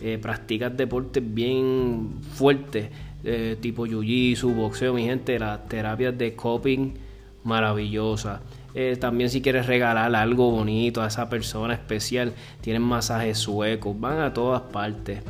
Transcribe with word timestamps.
eh, 0.00 0.18
practicas 0.20 0.76
deportes 0.76 1.22
bien 1.26 2.20
fuertes, 2.32 2.90
eh, 3.24 3.56
tipo 3.60 3.86
jiu-jitsu, 3.86 4.54
boxeo, 4.54 4.94
mi 4.94 5.04
gente, 5.04 5.38
las 5.38 5.68
terapias 5.68 6.16
de 6.16 6.34
coping 6.34 6.94
maravillosas. 7.44 8.40
también 8.98 9.30
si 9.30 9.40
quieres 9.40 9.66
regalar 9.66 10.14
algo 10.16 10.50
bonito 10.50 11.00
a 11.00 11.06
esa 11.06 11.28
persona 11.28 11.74
especial, 11.74 12.32
tienen 12.60 12.82
masajes 12.82 13.38
suecos, 13.38 13.98
van 14.00 14.20
a 14.20 14.32
todas 14.32 14.62
partes. 14.62 15.20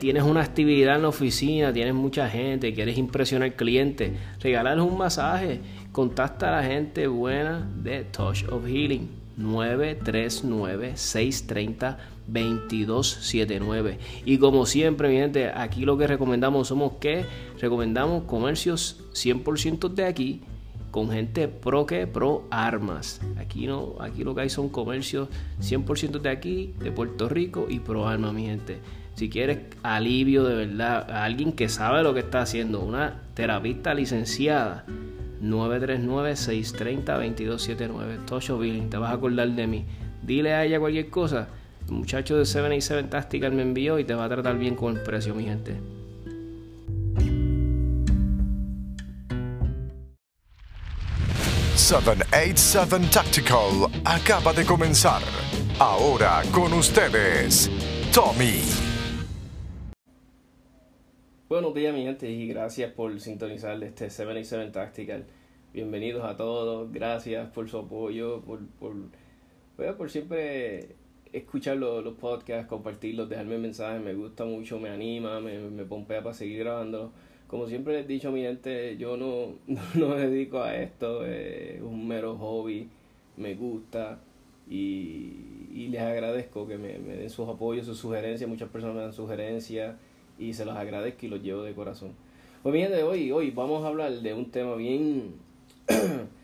tienes 0.00 0.22
una 0.22 0.40
actividad 0.40 0.96
en 0.96 1.02
la 1.02 1.08
oficina, 1.08 1.72
tienes 1.72 1.94
mucha 1.94 2.28
gente, 2.28 2.72
quieres 2.72 2.96
impresionar 2.96 3.50
al 3.50 3.56
cliente, 3.56 4.14
regalarles 4.40 4.84
un 4.86 4.96
masaje, 4.96 5.60
contacta 5.92 6.48
a 6.48 6.62
la 6.62 6.68
gente 6.68 7.06
buena 7.06 7.68
de 7.82 8.04
Touch 8.04 8.44
of 8.50 8.64
Healing. 8.66 9.24
939-630-2279. 12.30 13.96
Y 14.24 14.38
como 14.38 14.66
siempre, 14.66 15.08
mi 15.08 15.16
gente, 15.16 15.48
aquí 15.48 15.84
lo 15.84 15.98
que 15.98 16.06
recomendamos 16.06 16.68
somos 16.68 16.92
que 17.00 17.24
recomendamos 17.60 18.22
comercios 18.24 19.00
100% 19.12 19.88
de 19.88 20.04
aquí 20.04 20.42
con 20.90 21.10
gente 21.10 21.48
pro 21.48 21.86
que 21.86 22.06
pro 22.06 22.46
armas. 22.50 23.22
Aquí 23.36 23.66
no, 23.66 23.96
aquí 23.98 24.22
lo 24.22 24.34
que 24.34 24.42
hay 24.42 24.48
son 24.48 24.68
comercios 24.68 25.28
100% 25.60 26.20
de 26.20 26.30
aquí, 26.30 26.72
de 26.78 26.92
Puerto 26.92 27.28
Rico 27.28 27.66
y 27.68 27.80
pro 27.80 28.06
armas, 28.06 28.32
mi 28.32 28.46
gente. 28.46 28.78
Si 29.14 29.28
quieres 29.28 29.58
alivio 29.82 30.44
de 30.44 30.54
verdad, 30.54 31.10
a 31.10 31.24
alguien 31.24 31.52
que 31.52 31.68
sabe 31.68 32.02
lo 32.02 32.14
que 32.14 32.20
está 32.20 32.40
haciendo, 32.42 32.80
una 32.80 33.22
terapista 33.34 33.92
licenciada 33.92 34.86
939-630-2279. 35.42 38.24
Tosho 38.26 38.58
Billing, 38.58 38.88
te 38.90 38.96
vas 38.96 39.10
a 39.10 39.14
acordar 39.14 39.50
de 39.50 39.66
mí. 39.66 39.84
Dile 40.22 40.54
a 40.54 40.64
ella 40.64 40.78
cualquier 40.80 41.10
cosa. 41.10 41.48
El 41.86 41.96
muchacho 41.96 42.38
de 42.38 42.46
787 42.46 43.08
Tactical 43.08 43.52
me 43.52 43.60
envió 43.60 43.98
y 43.98 44.04
te 44.04 44.14
va 44.14 44.24
a 44.24 44.28
tratar 44.28 44.56
bien 44.56 44.74
con 44.74 44.96
el 44.96 45.02
precio, 45.02 45.34
mi 45.34 45.44
gente. 45.44 45.76
...787 51.76 53.10
Tactical 53.10 53.90
acaba 54.04 54.54
de 54.54 54.64
comenzar. 54.64 55.20
Ahora 55.78 56.42
con 56.52 56.72
ustedes, 56.72 57.70
Tommy. 58.14 58.62
Buenos 61.50 61.74
días, 61.74 61.94
mi 61.94 62.04
gente, 62.04 62.30
y 62.30 62.48
gracias 62.48 62.92
por 62.92 63.20
sintonizar 63.20 63.82
este 63.84 64.08
77 64.08 64.70
Tactical. 64.70 65.26
Bienvenidos 65.74 66.24
a 66.24 66.34
todos, 66.36 66.90
gracias 66.90 67.50
por 67.50 67.68
su 67.68 67.76
apoyo, 67.76 68.40
por, 68.40 68.66
por, 68.80 68.94
por 69.98 70.10
siempre 70.10 70.96
escuchar 71.34 71.76
los, 71.76 72.04
los, 72.04 72.14
podcasts, 72.14 72.68
compartirlos, 72.68 73.28
dejarme 73.28 73.58
mensajes, 73.58 74.00
me 74.00 74.14
gusta 74.14 74.44
mucho, 74.44 74.78
me 74.78 74.88
anima, 74.88 75.40
me, 75.40 75.58
me 75.58 75.84
pompea 75.84 76.22
para 76.22 76.34
seguir 76.34 76.60
grabando. 76.60 77.12
Como 77.48 77.66
siempre 77.66 77.94
les 77.94 78.04
he 78.04 78.08
dicho, 78.08 78.32
mi 78.32 78.42
gente, 78.42 78.96
yo 78.96 79.16
no, 79.18 79.54
no, 79.66 80.08
me 80.08 80.28
dedico 80.28 80.62
a 80.62 80.76
esto, 80.76 81.26
es 81.26 81.82
un 81.82 82.06
mero 82.06 82.36
hobby, 82.36 82.88
me 83.36 83.54
gusta 83.54 84.20
y, 84.70 85.68
y 85.72 85.88
les 85.88 86.00
agradezco 86.00 86.66
que 86.66 86.78
me, 86.78 86.98
me 86.98 87.16
den 87.16 87.30
sus 87.30 87.48
apoyos, 87.48 87.86
sus 87.86 87.98
sugerencias, 87.98 88.48
muchas 88.48 88.68
personas 88.68 88.96
me 88.96 89.02
dan 89.02 89.12
sugerencias 89.12 89.96
y 90.38 90.54
se 90.54 90.64
los 90.64 90.76
agradezco 90.76 91.26
y 91.26 91.28
los 91.28 91.42
llevo 91.42 91.62
de 91.62 91.74
corazón. 91.74 92.12
Pues 92.62 92.72
bien, 92.72 92.90
de 92.90 93.02
hoy, 93.02 93.30
hoy 93.30 93.50
vamos 93.50 93.84
a 93.84 93.88
hablar 93.88 94.12
de 94.12 94.34
un 94.34 94.50
tema 94.50 94.74
bien 94.76 95.34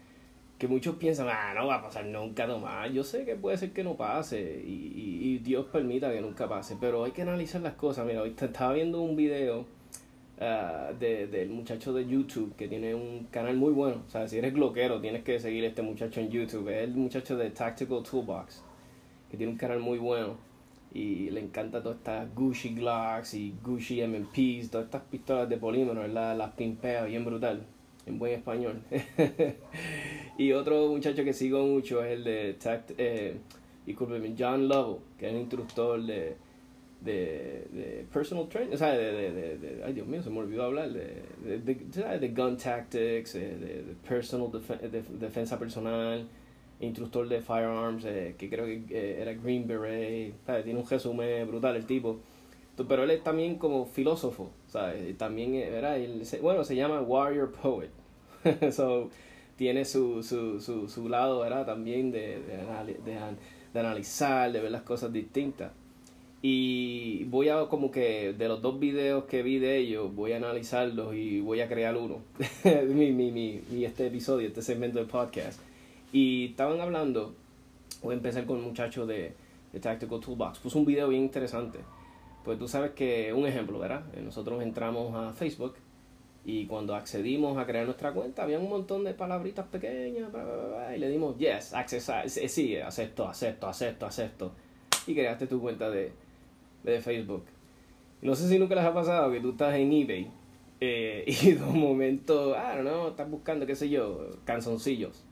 que 0.60 0.68
muchos 0.68 0.96
piensan, 0.96 1.26
ah, 1.30 1.54
no 1.54 1.68
va 1.68 1.76
a 1.76 1.82
pasar 1.82 2.04
nunca 2.04 2.46
nomás. 2.46 2.92
Yo 2.92 3.02
sé 3.02 3.24
que 3.24 3.34
puede 3.34 3.56
ser 3.56 3.72
que 3.72 3.82
no 3.82 3.96
pase 3.96 4.62
y, 4.62 5.18
y, 5.22 5.38
Dios 5.38 5.64
permita 5.72 6.12
que 6.12 6.20
nunca 6.20 6.46
pase, 6.50 6.76
pero 6.78 7.02
hay 7.02 7.12
que 7.12 7.22
analizar 7.22 7.62
las 7.62 7.72
cosas. 7.72 8.06
Mira, 8.06 8.20
hoy 8.20 8.36
estaba 8.38 8.74
viendo 8.74 9.00
un 9.00 9.16
video 9.16 9.60
uh, 9.60 10.94
de, 10.98 11.28
del 11.28 11.48
muchacho 11.48 11.94
de 11.94 12.06
YouTube 12.06 12.54
que 12.56 12.68
tiene 12.68 12.94
un 12.94 13.26
canal 13.30 13.56
muy 13.56 13.72
bueno. 13.72 14.02
O 14.06 14.10
sea, 14.10 14.28
si 14.28 14.36
eres 14.36 14.52
gloquero, 14.52 15.00
tienes 15.00 15.24
que 15.24 15.40
seguir 15.40 15.64
a 15.64 15.68
este 15.68 15.80
muchacho 15.80 16.20
en 16.20 16.28
YouTube. 16.28 16.68
Es 16.68 16.84
el 16.84 16.94
muchacho 16.94 17.38
de 17.38 17.48
Tactical 17.48 18.02
Toolbox, 18.02 18.62
que 19.30 19.38
tiene 19.38 19.52
un 19.52 19.58
canal 19.58 19.80
muy 19.80 19.96
bueno 19.96 20.36
y 20.92 21.30
le 21.30 21.40
encanta 21.40 21.82
todas 21.82 21.96
estas 21.96 22.34
Gucci 22.34 22.74
Glocks 22.74 23.32
y 23.32 23.54
Gucci 23.64 24.02
MPs, 24.06 24.70
todas 24.70 24.84
estas 24.84 25.02
pistolas 25.04 25.48
de 25.48 25.56
polímero, 25.56 26.02
¿verdad? 26.02 26.36
Las 26.36 26.50
pimpea 26.52 27.04
bien 27.04 27.24
brutal, 27.24 27.64
en 28.06 28.18
buen 28.18 28.32
español. 28.32 28.80
y 30.38 30.52
otro 30.52 30.88
muchacho 30.88 31.24
que 31.24 31.32
sigo 31.32 31.64
mucho 31.66 32.04
es 32.04 32.12
el 32.12 32.24
de 32.24 32.54
Tact, 32.54 32.92
eh, 32.98 33.36
John 34.38 34.68
Lovell, 34.68 34.98
que 35.18 35.26
es 35.26 35.32
el 35.32 35.40
instructor 35.40 36.00
de, 36.02 36.36
de, 37.00 37.66
de 37.72 38.06
personal 38.12 38.48
training, 38.48 38.74
o 38.74 38.76
sea, 38.76 38.92
de, 38.92 39.12
de, 39.12 39.58
de, 39.58 39.84
ay 39.84 39.92
Dios 39.92 40.06
mío, 40.06 40.22
se 40.22 40.30
me 40.30 40.38
olvidó 40.38 40.64
hablar, 40.64 40.90
de, 40.92 41.22
de, 41.44 42.28
gun 42.28 42.56
tactics, 42.56 43.34
eh, 43.34 43.56
de, 43.58 43.94
personal 44.08 44.50
defensa 45.18 45.58
personal 45.58 46.26
instructor 46.80 47.28
de 47.28 47.40
firearms, 47.40 48.04
eh, 48.04 48.34
que 48.38 48.48
creo 48.48 48.64
que 48.64 48.82
eh, 48.90 49.22
era 49.22 49.34
Green 49.34 49.66
Beret, 49.66 50.32
tiene 50.64 50.80
un 50.80 50.88
resumen 50.88 51.46
brutal 51.46 51.76
el 51.76 51.86
tipo. 51.86 52.20
Pero 52.76 53.04
él 53.04 53.10
es 53.10 53.22
también 53.22 53.56
como 53.56 53.84
filósofo, 53.84 54.50
¿sabes? 54.66 55.16
También, 55.18 55.54
eh, 55.54 56.38
bueno, 56.40 56.64
se 56.64 56.76
llama 56.76 57.02
Warrior 57.02 57.52
Poet. 57.52 57.90
so, 58.72 59.10
tiene 59.56 59.84
su, 59.84 60.22
su, 60.22 60.60
su, 60.60 60.88
su 60.88 61.08
lado, 61.08 61.40
¿verdad? 61.40 61.66
También 61.66 62.10
de, 62.10 62.40
de, 62.40 62.96
de, 63.74 63.78
analizar, 63.78 64.50
de 64.50 64.60
ver 64.60 64.70
las 64.70 64.82
cosas 64.82 65.12
distintas. 65.12 65.72
Y 66.42 67.24
voy 67.24 67.50
a 67.50 67.66
como 67.66 67.90
que 67.90 68.32
de 68.32 68.48
los 68.48 68.62
dos 68.62 68.80
videos 68.80 69.24
que 69.24 69.42
vi 69.42 69.58
de 69.58 69.76
ellos, 69.76 70.14
voy 70.14 70.32
a 70.32 70.38
analizarlos 70.38 71.14
y 71.14 71.40
voy 71.40 71.60
a 71.60 71.68
crear 71.68 71.94
uno. 71.94 72.20
mi, 72.88 73.12
mi, 73.12 73.30
mi, 73.30 73.60
mi, 73.70 73.84
este 73.84 74.06
episodio, 74.06 74.48
este 74.48 74.62
segmento 74.62 74.98
del 74.98 75.06
podcast. 75.06 75.60
Y 76.10 76.46
estaban 76.46 76.80
hablando, 76.80 77.34
voy 78.02 78.14
a 78.14 78.16
empezar 78.16 78.46
con 78.46 78.56
un 78.56 78.64
muchacho 78.64 79.04
de, 79.04 79.34
de 79.74 79.80
Tactical 79.80 80.20
Toolbox, 80.20 80.58
puso 80.60 80.78
un 80.78 80.86
video 80.86 81.08
bien 81.08 81.22
interesante. 81.24 81.80
Pues 82.44 82.58
tú 82.58 82.68
sabes 82.68 82.92
que, 82.92 83.32
un 83.32 83.46
ejemplo, 83.46 83.78
¿verdad? 83.78 84.04
Eh, 84.14 84.22
nosotros 84.22 84.62
entramos 84.62 85.14
a 85.14 85.32
Facebook 85.32 85.74
y 86.44 86.66
cuando 86.66 86.94
accedimos 86.94 87.58
a 87.58 87.66
crear 87.66 87.84
nuestra 87.84 88.12
cuenta, 88.12 88.42
había 88.42 88.58
un 88.58 88.68
montón 88.68 89.04
de 89.04 89.12
palabritas 89.12 89.66
pequeñas 89.66 90.30
y 90.96 90.98
le 90.98 91.08
dimos 91.10 91.36
yes, 91.36 91.74
access, 91.74 92.10
sí, 92.48 92.76
acepto, 92.76 93.28
acepto, 93.28 93.68
acepto, 93.68 94.06
acepto. 94.06 94.52
Y 95.06 95.14
creaste 95.14 95.46
tu 95.46 95.60
cuenta 95.60 95.90
de, 95.90 96.12
de 96.82 97.00
Facebook. 97.00 97.44
No 98.22 98.34
sé 98.34 98.48
si 98.48 98.58
nunca 98.58 98.74
les 98.74 98.84
ha 98.84 98.94
pasado 98.94 99.30
que 99.32 99.40
tú 99.40 99.50
estás 99.50 99.74
en 99.74 99.92
eBay 99.92 100.30
eh, 100.80 101.24
y 101.42 101.52
de 101.52 101.62
un 101.62 101.78
momento, 101.78 102.54
ah, 102.56 102.76
no, 102.82 103.08
estás 103.08 103.30
buscando, 103.30 103.66
qué 103.66 103.76
sé 103.76 103.88
yo, 103.88 104.30
canzoncillos. 104.44 105.24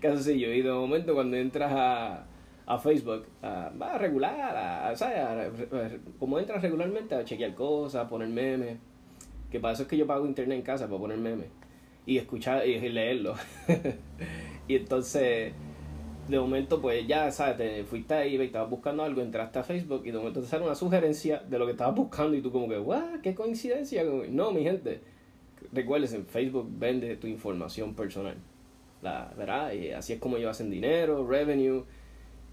sencillo. 0.00 0.52
Y 0.54 0.62
de 0.62 0.72
momento 0.72 1.14
cuando 1.14 1.36
entras 1.36 1.72
a, 1.74 2.26
a 2.66 2.78
Facebook, 2.78 3.24
va 3.42 3.94
a 3.94 3.98
regular, 3.98 4.56
a, 4.56 4.94
como 6.18 6.38
entras 6.38 6.62
regularmente 6.62 7.14
a 7.14 7.24
chequear 7.24 7.54
cosas, 7.54 8.04
a 8.04 8.08
poner 8.08 8.28
memes. 8.28 8.78
Que 9.50 9.60
para 9.60 9.74
eso 9.74 9.82
es 9.84 9.88
que 9.88 9.96
yo 9.96 10.06
pago 10.06 10.26
internet 10.26 10.58
en 10.58 10.64
casa, 10.64 10.86
para 10.86 10.98
poner 10.98 11.18
memes. 11.18 11.46
Y 12.04 12.18
escuchar 12.18 12.66
y 12.66 12.78
leerlo. 12.88 13.34
y 14.68 14.76
entonces, 14.76 15.52
de 16.28 16.38
momento, 16.40 16.80
pues 16.82 17.06
ya, 17.06 17.30
¿sabes? 17.30 17.56
Te 17.56 17.84
fuiste 17.84 18.14
ahí, 18.14 18.36
y 18.36 18.42
estabas 18.42 18.70
buscando 18.70 19.04
algo, 19.04 19.22
entraste 19.22 19.60
a 19.60 19.62
Facebook 19.62 20.02
y 20.04 20.10
de 20.10 20.18
momento 20.18 20.40
te 20.40 20.46
sale 20.46 20.64
una 20.64 20.74
sugerencia 20.74 21.38
de 21.48 21.58
lo 21.58 21.66
que 21.66 21.72
estabas 21.72 21.94
buscando 21.94 22.36
y 22.36 22.42
tú 22.42 22.50
como 22.50 22.68
que, 22.68 22.78
¡guau! 22.78 23.20
¡Qué 23.22 23.34
coincidencia! 23.34 24.02
No, 24.28 24.50
mi 24.50 24.64
gente 24.64 25.00
recuerdes, 25.72 26.12
en 26.12 26.26
Facebook 26.26 26.68
vende 26.70 27.16
tu 27.16 27.26
información 27.26 27.94
personal. 27.94 28.36
La, 29.02 29.32
¿Verdad? 29.36 29.72
Y 29.72 29.90
así 29.90 30.14
es 30.14 30.18
como 30.18 30.36
ellos 30.36 30.50
hacen 30.50 30.70
dinero, 30.70 31.26
revenue. 31.26 31.84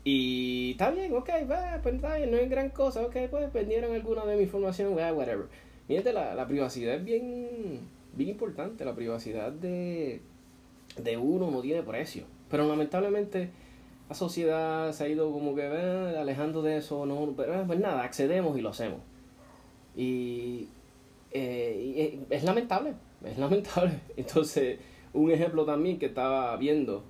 Y 0.03 0.71
está 0.71 0.91
bien, 0.91 1.13
ok, 1.13 1.29
va, 1.49 1.79
pues 1.81 1.95
está 1.95 2.17
bien, 2.17 2.31
no 2.31 2.37
es 2.37 2.49
gran 2.49 2.69
cosa, 2.69 3.01
ok, 3.05 3.15
pues 3.29 3.53
vendieron 3.53 3.93
alguna 3.93 4.25
de 4.25 4.35
mi 4.35 4.43
información, 4.43 4.93
whatever. 4.93 5.47
Fíjate, 5.87 6.11
la, 6.11 6.35
la 6.35 6.47
privacidad 6.47 6.95
es 6.95 7.03
bien, 7.03 7.79
bien 8.13 8.29
importante, 8.29 8.83
la 8.83 8.95
privacidad 8.95 9.51
de, 9.51 10.21
de 10.97 11.17
uno 11.17 11.51
no 11.51 11.61
tiene 11.61 11.83
precio. 11.83 12.25
Pero 12.49 12.67
lamentablemente 12.67 13.49
la 14.09 14.15
sociedad 14.15 14.91
se 14.91 15.03
ha 15.05 15.07
ido 15.07 15.31
como 15.31 15.55
que 15.55 15.63
eh, 15.63 16.17
alejando 16.19 16.61
de 16.61 16.77
eso, 16.77 17.05
no, 17.05 17.33
pero 17.35 17.53
eh, 17.55 17.63
pues 17.65 17.79
nada, 17.79 18.03
accedemos 18.03 18.57
y 18.57 18.61
lo 18.61 18.69
hacemos. 18.69 18.99
Y, 19.95 20.67
eh, 21.31 22.19
es 22.29 22.43
lamentable, 22.43 22.93
es 23.23 23.37
lamentable. 23.37 23.99
Entonces, 24.17 24.79
un 25.13 25.31
ejemplo 25.31 25.65
también 25.65 25.99
que 25.99 26.07
estaba 26.07 26.55
viendo, 26.57 27.03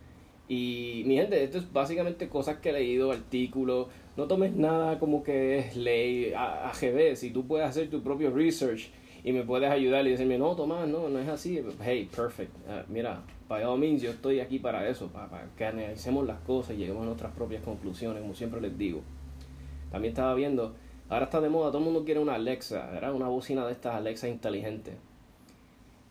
y 0.47 1.03
mi 1.05 1.15
gente, 1.15 1.43
esto 1.43 1.57
es 1.57 1.71
básicamente 1.71 2.27
cosas 2.27 2.57
que 2.57 2.69
he 2.69 2.73
leído, 2.73 3.11
artículos, 3.11 3.87
no 4.17 4.25
tomes 4.25 4.53
nada 4.53 4.99
como 4.99 5.23
que 5.23 5.59
es 5.59 5.75
ley 5.75 6.33
AGB, 6.35 7.15
si 7.15 7.31
tú 7.31 7.47
puedes 7.47 7.67
hacer 7.67 7.89
tu 7.89 8.03
propio 8.03 8.31
research 8.31 8.91
y 9.23 9.31
me 9.31 9.43
puedes 9.43 9.69
ayudar 9.69 10.05
y 10.05 10.11
decirme, 10.11 10.37
no, 10.37 10.55
Tomás, 10.55 10.87
no, 10.87 11.07
no 11.07 11.19
es 11.19 11.29
así, 11.29 11.61
hey, 11.81 12.09
perfect, 12.13 12.51
uh, 12.67 12.91
mira, 12.91 13.23
by 13.47 13.63
all 13.63 13.79
means, 13.79 14.01
yo 14.01 14.11
estoy 14.11 14.41
aquí 14.41 14.59
para 14.59 14.87
eso, 14.89 15.07
para, 15.07 15.47
que 15.57 15.65
analicemos 15.65 16.27
las 16.27 16.39
cosas 16.41 16.75
y 16.75 16.79
lleguemos 16.79 17.03
a 17.03 17.05
nuestras 17.05 17.31
propias 17.33 17.63
conclusiones, 17.63 18.21
como 18.21 18.35
siempre 18.35 18.59
les 18.59 18.77
digo. 18.77 19.01
También 19.91 20.11
estaba 20.11 20.33
viendo, 20.33 20.75
ahora 21.07 21.25
está 21.25 21.39
de 21.39 21.49
moda, 21.49 21.69
todo 21.69 21.77
el 21.77 21.85
mundo 21.85 22.03
quiere 22.03 22.19
una 22.19 22.35
Alexa, 22.35 22.89
¿verdad? 22.91 23.13
Una 23.13 23.27
bocina 23.29 23.65
de 23.65 23.71
estas 23.71 23.95
Alexa 23.95 24.27
inteligentes. 24.27 24.95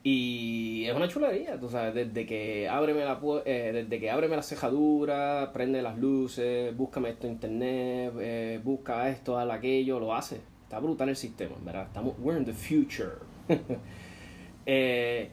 Y 0.04 0.84
es 0.86 0.96
una 0.96 1.06
chulería, 1.06 1.60
tú 1.60 1.68
sabes, 1.68 1.94
desde 1.94 2.26
que 2.26 2.68
ábreme 2.68 3.04
la, 3.04 3.20
eh, 3.44 3.70
desde 3.72 4.00
que 4.00 4.10
ábreme 4.10 4.34
la 4.34 4.42
cejadura, 4.42 5.52
prende 5.52 5.80
las 5.80 5.96
luces, 5.96 6.76
búscame 6.76 7.10
esto 7.10 7.28
en 7.28 7.34
internet, 7.34 8.12
eh, 8.18 8.60
busca 8.64 9.08
esto, 9.08 9.38
haz 9.38 9.48
aquello, 9.48 10.00
lo 10.00 10.12
hace. 10.12 10.40
Está 10.64 10.80
brutal 10.80 11.08
el 11.08 11.16
sistema, 11.16 11.54
¿verdad? 11.64 11.86
Estamos, 11.86 12.14
we're 12.18 12.36
in 12.36 12.44
the 12.44 12.52
future. 12.52 13.12
eh, 14.66 15.30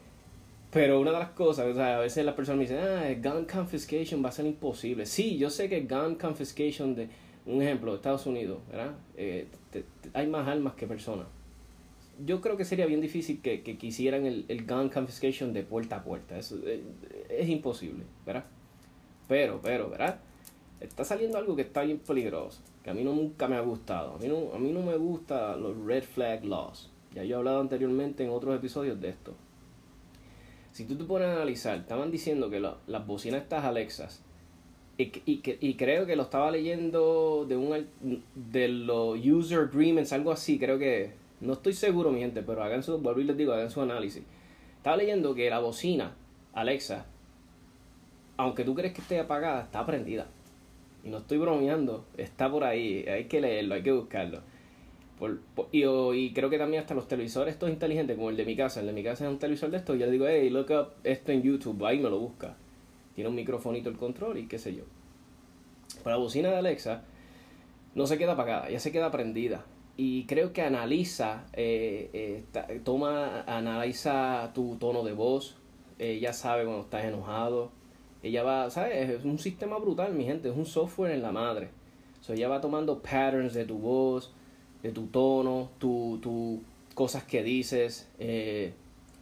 pero 0.70 1.00
una 1.00 1.14
de 1.14 1.20
las 1.20 1.30
cosas, 1.30 1.66
o 1.66 1.74
sea, 1.74 1.98
a 1.98 2.00
veces 2.02 2.24
las 2.24 2.36
personas 2.36 2.60
me 2.60 2.64
dicen, 2.66 2.78
ah, 2.78 3.12
gun 3.20 3.46
confiscation 3.46 4.24
va 4.24 4.30
a 4.30 4.34
ser 4.34 4.46
imposible. 4.46 5.08
Sí, 5.08 5.40
yo 5.40 5.50
sé 5.50 5.68
que 5.68 5.82
gun 5.82 6.14
confiscation 6.14 6.94
de, 6.94 7.10
un 7.48 7.60
ejemplo, 7.64 7.96
Estados 7.96 8.28
Unidos, 8.28 8.60
¿verdad? 8.70 8.92
Eh, 9.18 9.48
hay 10.14 10.28
más 10.28 10.48
armas 10.48 10.76
que 10.76 10.86
personas 10.86 11.26
yo 12.26 12.42
creo 12.42 12.58
que 12.58 12.66
sería 12.66 12.86
bien 12.86 13.02
difícil 13.02 13.42
que, 13.42 13.62
que 13.62 13.78
quisieran 13.78 14.26
el, 14.26 14.46
el, 14.48 14.66
gun 14.66 14.90
confiscation 14.90 15.54
de 15.54 15.64
puerta 15.64 15.98
a 15.98 16.04
puerta. 16.04 16.38
Eso 16.38 16.58
es, 16.68 16.82
es, 17.30 17.50
imposible, 17.50 18.04
¿verdad? 18.26 18.46
Pero, 19.28 19.60
pero, 19.62 19.90
¿verdad? 19.90 20.20
Está 20.80 21.04
saliendo 21.04 21.38
algo 21.38 21.56
que 21.56 21.64
está 21.64 21.84
bien 21.84 22.00
peligroso, 22.00 22.62
que 22.84 22.90
a 22.90 22.94
mí 22.94 23.04
nunca 23.04 23.48
me 23.48 23.56
ha 23.56 23.62
gustado. 23.62 24.16
A 24.16 24.18
mí 24.18 24.28
no, 24.28 24.54
a 24.54 24.60
mí 24.60 24.72
no 24.72 24.82
me 24.82 24.98
gustan 24.98 25.62
los 25.62 25.78
red 25.86 26.04
flag 26.04 26.44
laws. 26.46 26.90
Ya 27.14 27.24
yo 27.24 27.36
he 27.36 27.40
hablado 27.40 27.62
anteriormente 27.62 28.24
en 28.24 28.30
otros 28.30 28.56
episodios 28.56 29.00
de 29.00 29.10
esto. 29.10 29.34
Si 30.72 30.86
tú 30.86 30.96
te 30.96 31.04
pones 31.04 31.28
a 31.28 31.34
analizar, 31.34 31.78
estaban 31.78 32.12
diciendo 32.12 32.50
que 32.50 32.60
las 32.60 33.08
bocinas 33.08 33.42
estas 33.42 33.66
Alexas, 33.66 34.24
y, 34.98 35.04
y, 35.26 35.42
y, 35.62 35.76
creo 35.76 36.06
que 36.06 36.18
lo 36.18 36.24
estaba 36.24 36.52
leyendo 36.52 37.46
de 37.48 37.56
un 37.56 37.88
de 38.36 38.68
los 38.68 39.18
user 39.26 39.60
agreements, 39.60 40.12
algo 40.12 40.30
así, 40.30 40.60
creo 40.60 40.78
que 40.78 41.14
no 41.42 41.54
estoy 41.54 41.74
seguro, 41.74 42.12
mi 42.12 42.20
gente, 42.20 42.44
pero 42.44 42.64
hagan 42.64 42.84
su, 42.84 42.98
vuelvo 42.98 43.22
y 43.22 43.24
les 43.24 43.38
digo, 43.38 43.54
hagan 43.54 43.70
su 43.70 43.82
análisis. 43.82 44.24
Estaba 44.78 44.98
leyendo 44.98 45.34
que 45.36 45.50
la 45.50 45.60
bocina, 45.60 46.16
Alexa, 46.54 47.06
aunque 48.38 48.64
tú 48.64 48.76
crees 48.76 48.94
que 48.94 49.02
esté 49.02 49.20
apagada, 49.20 49.62
está 49.62 49.86
prendida. 49.86 50.28
Y 51.04 51.10
no 51.10 51.20
estoy 51.20 51.38
bromeando, 51.38 52.06
está 52.18 52.52
por 52.52 52.66
ahí, 52.66 53.06
hay 53.08 53.26
que 53.26 53.40
leerlo, 53.40 53.76
hay 53.76 53.84
que 53.84 53.92
buscarlo. 53.92 54.42
y, 55.72 56.34
creo 56.34 56.50
que 56.50 56.58
también 56.58 56.82
hasta 56.82 56.94
los 56.94 57.08
televisores 57.08 57.54
estos 57.54 57.70
inteligentes, 57.70 58.18
como 58.18 58.30
el 58.30 58.38
de 58.38 58.46
mi 58.46 58.56
casa, 58.56 58.82
el 58.82 58.88
de 58.88 58.94
mi 58.94 59.04
casa 59.04 59.26
es 59.26 59.32
un 59.32 59.40
televisor 59.40 59.70
de 59.72 59.78
estos, 59.78 59.98
yo 59.98 60.06
le 60.06 60.12
digo, 60.12 60.28
hey, 60.28 60.50
look 60.50 60.72
up 60.72 60.94
esto 61.04 61.32
en 61.32 61.42
YouTube, 61.42 61.86
ahí 61.86 62.00
me 62.00 62.10
lo 62.10 62.20
busca. 62.20 62.56
Tiene 63.16 63.30
un 63.30 63.36
microfonito 63.36 63.90
el 63.90 63.98
control 63.98 64.38
y 64.38 64.48
qué 64.48 64.60
sé 64.60 64.76
yo. 64.76 64.84
Pero 66.04 66.12
la 66.12 66.18
bocina 66.18 66.50
de 66.50 66.58
Alexa 66.58 67.04
no 67.96 68.08
se 68.08 68.18
queda 68.18 68.34
apagada, 68.34 68.70
ya 68.70 68.80
se 68.80 68.92
queda 68.92 69.10
prendida 69.10 69.64
y 70.02 70.24
creo 70.28 70.54
que 70.54 70.62
analiza, 70.62 71.44
eh, 71.52 72.10
eh, 72.54 72.82
toma, 72.86 73.42
analiza 73.42 74.50
tu 74.56 74.78
tono 74.78 75.04
de 75.04 75.12
voz, 75.12 75.58
ella 75.98 76.32
sabe 76.32 76.64
cuando 76.64 76.84
estás 76.84 77.04
enojado, 77.04 77.70
ella 78.24 78.44
va, 78.44 78.70
¿sabes? 78.70 79.10
Es 79.10 79.26
un 79.26 79.38
sistema 79.40 79.78
brutal, 79.78 80.14
mi 80.14 80.24
gente, 80.24 80.48
es 80.48 80.56
un 80.56 80.66
software 80.66 81.12
en 81.12 81.22
la 81.22 81.34
madre. 81.34 81.68
So, 82.22 82.32
ella 82.32 82.48
va 82.48 82.62
tomando 82.62 83.00
patterns 83.02 83.54
de 83.54 83.66
tu 83.66 83.78
voz, 83.78 84.32
de 84.84 84.94
tu 84.94 85.08
tono, 85.08 85.70
tu, 85.80 86.18
tu 86.22 86.62
cosas 86.96 87.26
que 87.26 87.44
dices. 87.44 88.10
Eh, 88.20 88.72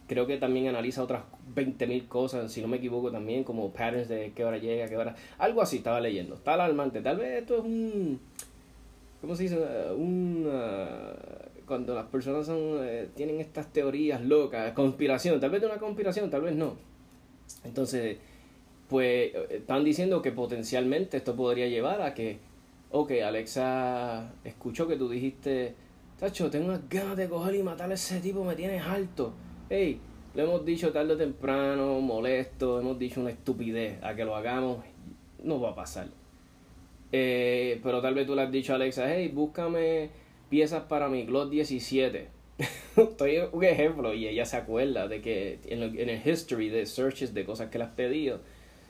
creo 0.06 0.28
que 0.28 0.36
también 0.36 0.68
analiza 0.68 1.02
otras 1.02 1.24
20.000 1.56 2.06
cosas, 2.06 2.52
si 2.52 2.62
no 2.62 2.68
me 2.68 2.76
equivoco 2.76 3.10
también, 3.10 3.42
como 3.42 3.72
patterns 3.72 4.08
de 4.08 4.30
qué 4.32 4.44
hora 4.44 4.58
llega, 4.58 4.86
qué 4.86 4.96
hora... 4.96 5.16
Algo 5.38 5.60
así 5.60 5.78
estaba 5.78 6.00
leyendo. 6.00 6.36
Está 6.36 6.54
alarmante. 6.54 7.00
Tal 7.00 7.16
vez 7.16 7.40
esto 7.40 7.56
es 7.56 7.64
un 7.64 8.20
¿cómo 9.20 9.34
se 9.34 9.44
dice? 9.44 9.58
Un, 9.96 10.46
cuando 11.66 11.94
las 11.94 12.06
personas 12.06 12.46
son, 12.46 12.78
eh, 12.82 13.08
tienen 13.14 13.40
estas 13.40 13.72
teorías 13.72 14.22
locas, 14.22 14.72
conspiración, 14.72 15.38
tal 15.38 15.50
vez 15.50 15.60
de 15.60 15.66
una 15.66 15.78
conspiración, 15.78 16.30
tal 16.30 16.40
vez 16.40 16.56
no. 16.56 16.76
Entonces, 17.64 18.18
pues 18.88 19.32
están 19.50 19.84
diciendo 19.84 20.22
que 20.22 20.32
potencialmente 20.32 21.18
esto 21.18 21.36
podría 21.36 21.68
llevar 21.68 22.00
a 22.02 22.14
que, 22.14 22.38
ok, 22.90 23.12
Alexa 23.24 24.32
escuchó 24.44 24.88
que 24.88 24.96
tú 24.96 25.08
dijiste, 25.08 25.74
Tacho, 26.18 26.50
tengo 26.50 26.68
unas 26.68 26.88
ganas 26.88 27.16
de 27.16 27.28
coger 27.28 27.54
y 27.54 27.62
matar 27.62 27.90
a 27.90 27.94
ese 27.94 28.20
tipo, 28.20 28.42
me 28.44 28.56
tienes 28.56 28.82
alto. 28.82 29.32
Hey, 29.68 30.00
lo 30.34 30.42
hemos 30.42 30.64
dicho 30.64 30.90
tarde 30.90 31.12
o 31.12 31.16
temprano, 31.16 32.00
molesto, 32.00 32.80
hemos 32.80 32.98
dicho 32.98 33.20
una 33.20 33.30
estupidez, 33.30 34.02
a 34.02 34.14
que 34.14 34.24
lo 34.24 34.34
hagamos, 34.34 34.78
no 35.42 35.60
va 35.60 35.70
a 35.70 35.74
pasar. 35.74 36.08
Eh, 37.12 37.80
pero 37.82 38.00
tal 38.00 38.14
vez 38.14 38.26
tú 38.26 38.34
le 38.34 38.42
has 38.42 38.52
dicho 38.52 38.72
a 38.72 38.76
Alexa, 38.76 39.12
hey, 39.12 39.30
búscame 39.32 40.10
piezas 40.48 40.84
para 40.84 41.08
mi 41.08 41.24
Glock 41.24 41.50
17. 41.50 42.28
Estoy 42.96 43.38
un 43.52 43.64
ejemplo 43.64 44.14
y 44.14 44.26
ella 44.26 44.44
se 44.44 44.56
acuerda 44.56 45.08
de 45.08 45.20
que 45.20 45.60
en, 45.66 45.82
el 45.82 46.28
history 46.28 46.68
de 46.68 46.86
searches 46.86 47.32
de 47.34 47.44
cosas 47.44 47.70
que 47.70 47.78
le 47.78 47.84
has 47.84 47.90
pedido. 47.90 48.40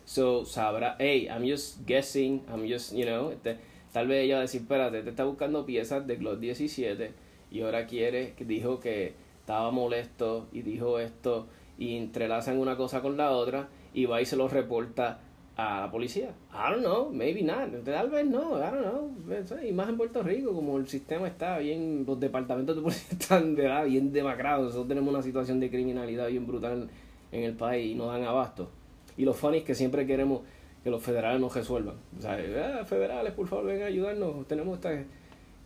So 0.05 0.47
sabrá, 0.47 0.97
hey, 0.99 1.29
I'm 1.29 1.47
just 1.47 1.87
guessing, 1.87 2.43
I'm 2.49 2.67
just, 2.67 2.93
you 2.95 3.05
know, 3.05 3.31
este, 3.31 3.59
tal 3.93 4.09
vez 4.09 4.25
ella 4.25 4.37
va 4.37 4.41
a 4.41 4.43
decir, 4.43 4.63
espérate, 4.63 5.03
te 5.03 5.11
está 5.11 5.25
buscando 5.25 5.67
piezas 5.67 6.07
de 6.07 6.17
Glock 6.17 6.39
17 6.39 7.13
y 7.51 7.61
ahora 7.61 7.87
quiere, 7.87 8.35
dijo 8.39 8.81
que 8.81 9.13
estaba 9.41 9.71
molesto 9.71 10.49
y 10.53 10.63
dijo 10.63 10.99
esto 10.99 11.47
y 11.79 11.97
entrelazan 11.97 12.59
una 12.59 12.77
cosa 12.77 13.03
con 13.03 13.17
la 13.17 13.31
otra 13.31 13.69
y 13.93 14.07
va 14.07 14.21
y 14.23 14.27
se 14.27 14.37
lo 14.37 14.49
reporta 14.49 15.21
a 15.59 15.81
la 15.81 15.91
policía. 15.91 16.33
I 16.53 16.71
don't 16.71 16.83
know, 16.83 17.11
maybe 17.11 17.43
not. 17.43 17.85
Tal 17.85 18.09
vez 18.09 18.25
no, 18.25 18.59
I 18.59 18.71
don't 18.71 18.81
know. 18.81 19.59
Y 19.61 19.73
más 19.73 19.89
en 19.89 19.97
Puerto 19.97 20.23
Rico, 20.23 20.55
como 20.55 20.79
el 20.79 20.87
sistema 20.87 21.27
está 21.27 21.59
bien, 21.59 22.05
los 22.07 22.19
departamentos 22.21 22.77
de 22.77 22.83
policía 22.83 23.09
están 23.19 23.57
bien 23.57 24.13
demacrados. 24.13 24.67
Nosotros 24.67 24.89
tenemos 24.89 25.13
una 25.13 25.23
situación 25.23 25.59
de 25.59 25.69
criminalidad 25.69 26.29
bien 26.29 26.47
brutal 26.47 26.89
en 27.33 27.43
el 27.43 27.55
país 27.55 27.91
y 27.91 27.95
no 27.97 28.07
dan 28.07 28.23
abasto. 28.23 28.71
Y 29.17 29.25
los 29.25 29.37
funny 29.37 29.59
es 29.59 29.65
que 29.65 29.75
siempre 29.75 30.07
queremos 30.07 30.43
que 30.85 30.91
los 30.91 31.03
federales 31.03 31.41
nos 31.41 31.53
resuelvan. 31.53 31.97
O 32.17 32.23
sea, 32.23 32.39
ah, 32.81 32.85
federales, 32.85 33.33
por 33.33 33.49
favor, 33.49 33.67
vengan 33.67 33.83
a 33.83 33.87
ayudarnos. 33.87 34.47
Tenemos 34.47 34.77
esta... 34.77 34.91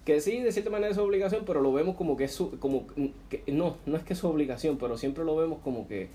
Que 0.06 0.22
sí, 0.22 0.40
de 0.40 0.52
cierta 0.52 0.70
manera 0.70 0.90
es 0.90 0.96
su 0.96 1.02
obligación, 1.02 1.44
pero 1.46 1.60
lo 1.60 1.70
vemos 1.70 1.96
como 1.96 2.16
que 2.16 2.24
es 2.24 2.32
su... 2.32 2.58
Como 2.58 2.86
que, 3.28 3.42
no, 3.48 3.76
no 3.84 3.98
es 3.98 4.04
que 4.04 4.14
es 4.14 4.18
su 4.18 4.26
obligación, 4.26 4.78
pero 4.78 4.96
siempre 4.96 5.22
lo 5.22 5.36
vemos 5.36 5.58
como 5.62 5.86
que 5.86 6.08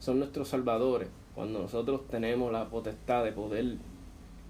son 0.00 0.18
nuestros 0.18 0.48
salvadores 0.48 1.08
cuando 1.34 1.60
nosotros 1.60 2.06
tenemos 2.08 2.52
la 2.52 2.68
potestad 2.68 3.24
de 3.24 3.32
poder... 3.32 3.76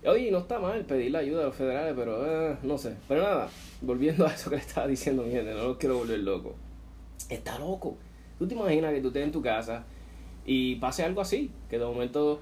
Oye, 0.05 0.31
no 0.31 0.39
está 0.39 0.59
mal 0.59 0.85
pedir 0.85 1.13
la 1.13 1.21
ayuda 1.21 1.43
a 1.43 1.47
los 1.47 1.55
federales, 1.55 1.95
pero 1.97 2.27
eh, 2.27 2.57
no 2.63 2.77
sé. 2.77 2.97
Pero 3.07 3.23
nada, 3.23 3.49
volviendo 3.81 4.27
a 4.27 4.33
eso 4.35 4.51
que 4.51 4.57
le 4.57 4.63
estaba 4.63 4.87
diciendo 4.87 5.23
mi 5.23 5.31
gente, 5.31 5.55
no 5.55 5.65
lo 5.65 5.79
quiero 5.79 5.99
volver 5.99 6.19
loco. 6.19 6.55
Está 7.29 7.59
loco. 7.59 7.97
Tú 8.39 8.49
te 8.49 8.55
imaginas 8.55 8.93
que 8.93 9.01
tú 9.01 9.09
estés 9.09 9.25
en 9.25 9.33
tu 9.33 9.43
casa 9.43 9.85
y 10.45 10.75
pase 10.77 11.05
algo 11.05 11.21
así, 11.21 11.53
que 11.71 11.79
de 11.79 11.85
momento 11.85 12.41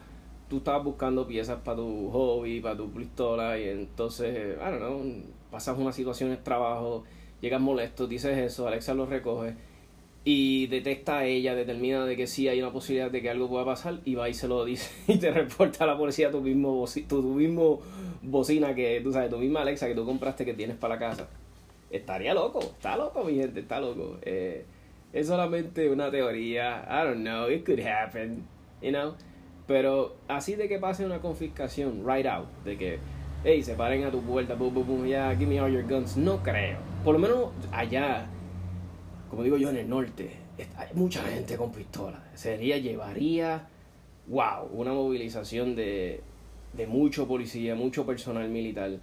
tú 0.49 0.59
estabas 0.59 0.85
buscando 0.85 1.27
piezas 1.27 1.59
para 1.63 1.77
tu 1.77 2.11
hobby, 2.11 2.61
para 2.61 2.77
tu 2.77 2.91
pistola, 2.91 3.59
y 3.59 3.69
entonces, 3.69 4.57
I 4.57 4.79
don't 4.79 5.41
pasas 5.51 5.77
una 5.79 5.93
situación 5.93 6.31
en 6.31 6.37
el 6.37 6.43
trabajo, 6.43 7.05
llegas 7.41 7.61
molesto, 7.61 8.07
dices 8.07 8.39
eso, 8.39 8.67
Alexa 8.67 8.95
lo 8.95 9.07
recoge 9.07 9.55
y 10.25 10.67
detecta 10.67 11.19
a 11.19 11.25
ella, 11.25 11.55
determina 11.55 12.05
de 12.05 12.17
que 12.17 12.27
sí 12.27 12.47
hay 12.49 12.61
una 12.61 12.73
posibilidad 12.73 13.11
de 13.11 13.23
que 13.23 13.31
algo 13.31 13.49
pueda 13.49 13.65
pasar 13.65 14.01
y 14.05 14.15
va 14.15 14.29
y 14.29 14.35
se 14.35 14.49
lo 14.49 14.65
dice 14.65 14.91
y 15.13 15.19
te 15.19 15.31
reporta 15.31 15.85
a 15.85 15.87
la 15.87 15.97
policía 15.97 16.31
tu 16.31 16.41
mismo, 16.41 16.85
tu, 17.09 17.23
mismo 17.23 17.81
bocina 18.23 18.75
que 18.75 19.01
tú 19.03 19.13
sabes, 19.13 19.31
tu 19.31 19.39
misma 19.39 19.63
Alexa 19.63 19.87
que 19.87 19.95
tú 19.95 20.05
compraste 20.05 20.45
que 20.45 20.55
tienes 20.55 20.77
para 20.77 20.95
la 20.95 21.01
casa. 21.01 21.29
Estaría 21.91 22.35
loco, 22.35 22.61
está 22.61 22.97
loco 22.97 23.25
mi 23.25 23.35
gente, 23.35 23.61
está 23.61 23.81
loco. 23.81 24.19
Eh, 24.23 24.65
es 25.13 25.27
solamente 25.27 25.91
una 25.91 26.11
teoría, 26.11 26.87
I 26.89 27.07
don't 27.07 27.23
know, 27.23 27.51
it 27.51 27.65
could 27.65 27.81
happen, 27.81 28.45
you 28.81 28.91
know. 28.91 29.15
Pero 29.67 30.17
así 30.29 30.55
de 30.55 30.69
que 30.69 30.79
pase 30.79 31.05
una 31.05 31.21
confiscación, 31.21 32.05
right 32.07 32.27
out, 32.27 32.47
de 32.65 32.77
que, 32.77 32.99
hey, 33.43 33.63
se 33.63 33.75
paren 33.75 34.05
a 34.05 34.11
tu 34.11 34.21
puerta, 34.21 34.55
boom, 34.55 34.75
boom, 34.75 34.87
boom, 34.87 35.07
yeah, 35.07 35.35
give 35.35 35.47
me 35.47 35.59
all 35.59 35.71
your 35.71 35.83
guns, 35.83 36.17
no 36.17 36.43
creo. 36.43 36.79
Por 37.05 37.15
lo 37.15 37.21
menos 37.21 37.51
allá 37.73 38.29
como 39.31 39.45
digo 39.45 39.57
yo, 39.57 39.71
en 39.71 39.77
el 39.77 39.89
norte, 39.89 40.31
hay 40.77 40.89
mucha 40.95 41.23
gente 41.23 41.57
con 41.57 41.71
pistola. 41.71 42.21
Sería, 42.35 42.79
llevaría, 42.79 43.69
wow, 44.27 44.69
una 44.73 44.93
movilización 44.93 45.77
de, 45.77 46.21
de 46.73 46.87
mucho 46.89 47.29
policía, 47.29 47.77
mucho 47.77 48.05
personal 48.05 48.49
militar. 48.49 48.99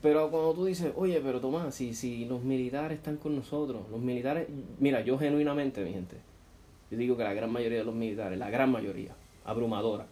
Pero 0.00 0.30
cuando 0.30 0.54
tú 0.54 0.66
dices, 0.66 0.92
oye, 0.96 1.20
pero 1.20 1.40
Tomás, 1.40 1.74
si, 1.74 1.94
si 1.94 2.24
los 2.24 2.42
militares 2.42 2.98
están 2.98 3.16
con 3.16 3.34
nosotros, 3.34 3.82
los 3.90 4.00
militares, 4.00 4.46
mira, 4.78 5.00
yo 5.00 5.18
genuinamente, 5.18 5.84
mi 5.84 5.92
gente, 5.92 6.16
yo 6.90 6.98
digo 6.98 7.16
que 7.16 7.24
la 7.24 7.34
gran 7.34 7.50
mayoría 7.50 7.78
de 7.78 7.84
los 7.84 7.94
militares, 7.94 8.38
la 8.38 8.50
gran 8.50 8.70
mayoría, 8.70 9.16
abrumadora, 9.44 10.06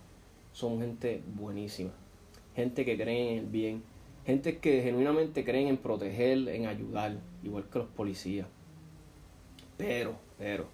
son 0.52 0.81
gente 0.81 1.23
buenísima, 1.35 1.90
gente 2.57 2.85
que 2.85 2.97
cree 2.97 3.33
en 3.33 3.38
el 3.40 3.47
bien, 3.47 3.83
gente 4.26 4.59
que 4.59 4.83
genuinamente 4.83 5.45
creen 5.45 5.69
en 5.69 5.76
proteger, 5.76 6.49
en 6.49 6.66
ayudar, 6.66 7.19
igual 7.42 7.64
que 7.71 7.78
los 7.78 7.88
policías. 7.88 8.47
Pero, 9.76 10.14
pero, 10.38 10.67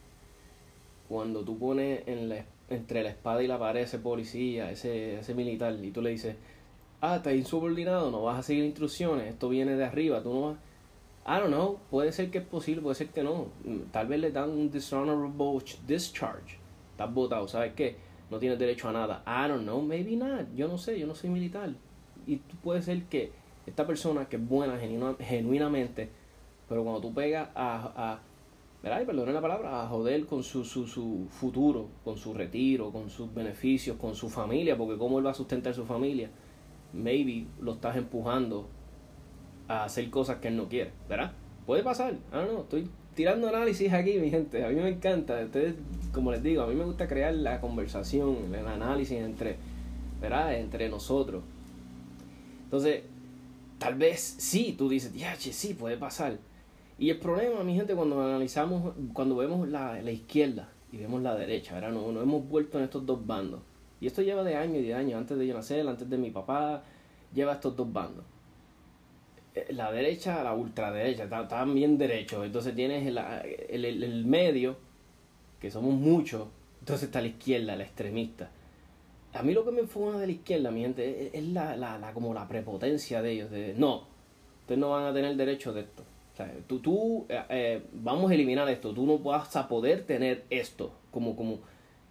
cuando 1.09 1.43
tú 1.43 1.59
pones 1.59 2.03
entre 2.07 3.03
la 3.03 3.11
espada 3.11 3.43
y 3.43 3.47
la 3.47 3.59
pared 3.59 3.83
ese 3.83 3.99
policía, 3.99 4.71
ese, 4.71 5.21
ese 5.21 5.35
militar, 5.35 5.75
y 5.83 5.91
tú 5.91 6.03
le 6.03 6.11
dices, 6.11 6.37
ah, 7.01 7.17
estás 7.17 7.35
insubordinado, 7.35 8.11
no 8.11 8.23
vas 8.23 8.39
a 8.39 8.43
seguir 8.43 8.65
instrucciones, 8.65 9.27
esto 9.29 9.49
viene 9.49 9.77
de 9.77 9.85
arriba, 9.85 10.23
tú 10.23 10.33
no 10.33 10.41
vas... 10.49 10.57
I 11.27 11.41
don't 11.41 11.49
know, 11.49 11.79
puede 11.91 12.11
ser 12.13 12.31
que 12.31 12.39
es 12.39 12.45
posible, 12.45 12.81
puede 12.81 12.95
ser 12.95 13.09
que 13.09 13.23
no. 13.23 13.49
Tal 13.93 14.07
vez 14.07 14.19
le 14.19 14.31
dan 14.31 14.49
un 14.49 14.71
dishonorable 14.71 15.63
discharge. 15.87 16.57
Estás 16.93 17.13
votado, 17.13 17.47
¿sabes 17.47 17.75
qué? 17.75 17.97
No 18.31 18.39
tienes 18.39 18.59
derecho 18.59 18.89
a 18.89 18.93
nada. 18.93 19.23
I 19.27 19.47
don't 19.47 19.65
know, 19.65 19.83
maybe 19.83 20.17
not. 20.17 20.47
Yo 20.57 20.69
no 20.69 20.79
sé, 20.79 20.99
yo 20.99 21.07
no 21.07 21.15
soy 21.15 21.29
militar. 21.29 21.71
Y 22.27 22.37
puede 22.37 22.81
ser 22.81 23.03
que 23.05 23.31
esta 23.67 23.87
persona 23.87 24.27
que 24.27 24.37
es 24.37 24.49
buena 24.49 24.79
genuinamente, 24.79 26.09
pero 26.67 26.83
cuando 26.83 27.03
tú 27.03 27.13
pegas 27.13 27.51
a 27.55 28.21
¿verdad? 28.83 29.03
Y 29.03 29.33
la 29.33 29.41
palabra, 29.41 29.83
a 29.83 29.89
joder 29.89 30.27
con 30.27 30.43
su, 30.43 30.65
su, 30.65 30.87
su 30.87 31.27
futuro, 31.31 31.89
con 32.05 32.17
su 32.17 32.33
retiro, 32.33 32.93
con 32.93 33.11
sus 33.11 33.33
beneficios, 33.35 33.97
con 33.97 34.15
su 34.15 34.29
familia, 34.29 34.77
porque 34.77 34.97
cómo 34.97 35.19
él 35.19 35.27
va 35.27 35.33
a 35.33 35.35
sustentar 35.35 35.75
su 35.75 35.85
familia, 35.85 36.31
maybe 36.93 37.47
lo 37.61 37.75
estás 37.75 37.97
empujando 37.97 38.69
a 39.67 39.85
hacer 39.85 40.09
cosas 40.11 40.39
que 40.39 40.49
él 40.49 40.57
no 40.57 40.69
quiere, 40.69 40.93
¿verdad? 41.09 41.33
Puede 41.67 41.83
pasar, 41.83 42.15
ah, 42.33 42.47
no, 42.51 42.61
estoy 42.61 42.89
tirando 43.15 43.49
análisis 43.49 43.93
aquí, 43.93 44.19
mi 44.19 44.31
gente, 44.31 44.65
a 44.65 44.69
mí 44.69 44.77
me 44.77 44.89
encanta, 44.89 45.43
ustedes, 45.45 45.75
como 46.13 46.31
les 46.31 46.43
digo, 46.43 46.63
a 46.63 46.67
mí 46.69 46.75
me 46.75 46.85
gusta 46.85 47.09
crear 47.09 47.35
la 47.35 47.61
conversación, 47.61 48.55
el 48.55 48.67
análisis 48.67 49.19
entre, 49.19 49.57
¿verdad? 50.21 50.55
Entre 50.55 50.89
nosotros. 50.89 51.43
Entonces, 52.65 53.03
tal 53.79 53.97
vez 53.97 54.21
sí, 54.21 54.75
tú 54.79 54.89
dices, 54.89 55.13
ya, 55.15 55.35
sí, 55.37 55.75
puede 55.75 55.97
pasar, 55.97 56.39
y 56.99 57.11
el 57.11 57.19
problema, 57.19 57.63
mi 57.63 57.77
gente, 57.77 57.95
cuando 57.95 58.21
analizamos, 58.21 58.93
cuando 59.13 59.37
vemos 59.37 59.69
la, 59.69 60.03
la 60.03 60.11
izquierda 60.11 60.69
y 60.91 60.97
vemos 60.97 61.23
la 61.23 61.37
derecha, 61.37 61.75
¿verdad? 61.75 61.93
Nos, 61.93 62.13
nos, 62.13 62.25
hemos 62.25 62.49
vuelto 62.49 62.79
en 62.79 62.85
estos 62.85 63.07
dos 63.07 63.25
bandos. 63.25 63.61
Y 64.01 64.09
esto 64.09 64.21
lleva 64.21 64.43
de 64.43 64.57
años 64.57 64.79
y 64.79 64.89
de 64.89 64.95
años, 64.95 65.15
antes 65.15 65.39
de 65.39 65.47
yo 65.47 65.55
nacer, 65.55 65.87
antes 65.87 66.11
de 66.11 66.19
mi 66.19 66.31
papá, 66.31 66.83
lleva 67.33 67.53
estos 67.53 67.77
dos 67.77 67.93
bandos. 67.93 68.25
Eh, 69.55 69.69
la 69.71 69.93
derecha, 69.93 70.43
la 70.43 70.55
ultraderecha, 70.55 71.25
están 71.25 71.73
bien 71.73 71.99
derechos. 71.99 72.45
Entonces 72.45 72.75
tienes 72.75 73.07
el, 73.07 73.17
el, 73.69 74.03
el, 74.03 74.27
medio, 74.27 74.77
que 75.61 75.71
somos 75.71 75.95
muchos, 75.95 76.49
entonces 76.81 77.07
está 77.07 77.21
la 77.21 77.29
izquierda, 77.29 77.77
la 77.77 77.85
extremista. 77.85 78.51
A 79.35 79.43
mí 79.45 79.55
lo 79.55 79.65
que 79.65 79.71
me 79.71 79.81
enfoca 79.81 80.19
de 80.19 80.27
la 80.27 80.33
izquierda, 80.33 80.73
mi 80.73 80.81
gente, 80.81 81.31
es, 81.33 81.45
la, 81.45 81.77
la, 81.77 81.97
la, 81.97 82.13
como 82.13 82.35
la 82.35 82.49
prepotencia 82.49 83.23
de 83.23 83.31
ellos. 83.31 83.51
De, 83.53 83.75
no, 83.77 84.03
ustedes 84.63 84.81
no 84.81 84.91
van 84.91 85.05
a 85.05 85.13
tener 85.13 85.37
derecho 85.37 85.73
de 85.73 85.83
esto 85.83 86.03
tú, 86.67 86.81
tú 86.81 87.27
eh, 87.29 87.43
eh, 87.49 87.83
vamos 87.93 88.31
a 88.31 88.35
eliminar 88.35 88.69
esto, 88.69 88.93
tú 88.93 89.07
no 89.07 89.19
vas 89.19 89.55
a 89.57 89.69
poder 89.69 90.05
tener 90.05 90.45
esto, 90.51 90.93
como, 91.11 91.37
como, 91.37 91.59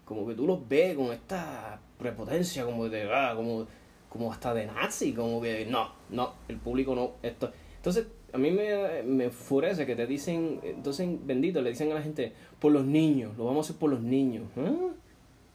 como 0.05 0.27
que 0.27 0.33
tú 0.33 0.47
los 0.47 0.67
ves 0.67 0.95
con 0.95 1.11
esta 1.11 1.79
prepotencia, 1.97 2.65
como 2.65 2.89
de, 2.89 3.09
ah, 3.13 3.33
como, 3.35 3.67
como 4.09 4.31
hasta 4.31 4.53
de 4.53 4.67
nazi, 4.67 5.13
como 5.13 5.41
que 5.41 5.65
no, 5.65 5.91
no, 6.09 6.33
el 6.47 6.57
público 6.57 6.95
no, 6.95 7.11
esto. 7.23 7.51
Entonces, 7.75 8.07
a 8.33 8.37
mí 8.37 8.51
me, 8.51 9.03
me 9.03 9.25
enfurece 9.25 9.85
que 9.85 9.95
te 9.95 10.05
dicen, 10.05 10.59
entonces, 10.63 11.07
bendito, 11.25 11.61
le 11.61 11.69
dicen 11.69 11.91
a 11.91 11.95
la 11.95 12.01
gente, 12.01 12.33
por 12.59 12.71
los 12.71 12.85
niños, 12.85 13.37
lo 13.37 13.45
vamos 13.45 13.65
a 13.65 13.71
hacer 13.71 13.79
por 13.79 13.89
los 13.89 14.01
niños. 14.01 14.45
¿Ah? 14.57 14.91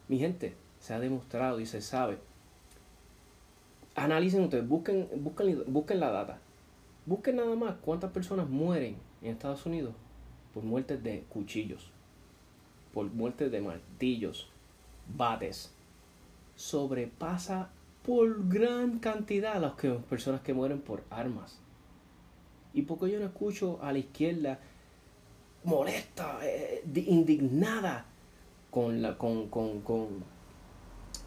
Mi 0.09 0.19
gente, 0.19 0.55
se 0.81 0.95
ha 0.95 0.99
demostrado 0.99 1.61
y 1.61 1.67
se 1.67 1.81
sabe. 1.81 2.19
Analicen 3.95 4.43
ustedes, 4.43 4.67
busquen, 4.67 5.09
busquen, 5.17 5.63
busquen 5.67 6.01
la 6.01 6.11
data. 6.11 6.39
Busquen 7.05 7.37
nada 7.37 7.57
más 7.57 7.75
cuántas 7.81 8.13
personas 8.13 8.49
mueren 8.49 8.97
en 9.23 9.33
Estados 9.33 9.67
Unidos 9.67 9.95
por 10.55 10.63
muertes 10.63 11.03
de 11.03 11.25
cuchillos, 11.29 11.91
por 12.93 13.07
muertes 13.07 13.51
de 13.51 13.61
martillos, 13.61 14.49
bates. 15.17 15.73
Sobrepasa 16.55 17.71
por 18.05 18.49
gran 18.49 18.99
cantidad 18.99 19.61
las 19.61 19.73
que, 19.73 19.91
personas 19.91 20.43
que 20.43 20.55
mueren 20.55 20.81
por 20.81 21.03
armas. 21.11 21.59
¿Y 22.75 22.83
por 22.83 22.99
qué 22.99 23.11
yo 23.11 23.19
no 23.19 23.27
escucho 23.27 23.79
a 23.83 23.93
la 23.93 23.99
izquierda 23.99 24.61
molesta, 25.65 26.39
eh, 26.43 26.85
indignada 26.95 28.05
con, 28.71 29.03
la, 29.03 29.17
con, 29.17 29.49
con, 29.49 29.81
con, 29.81 30.09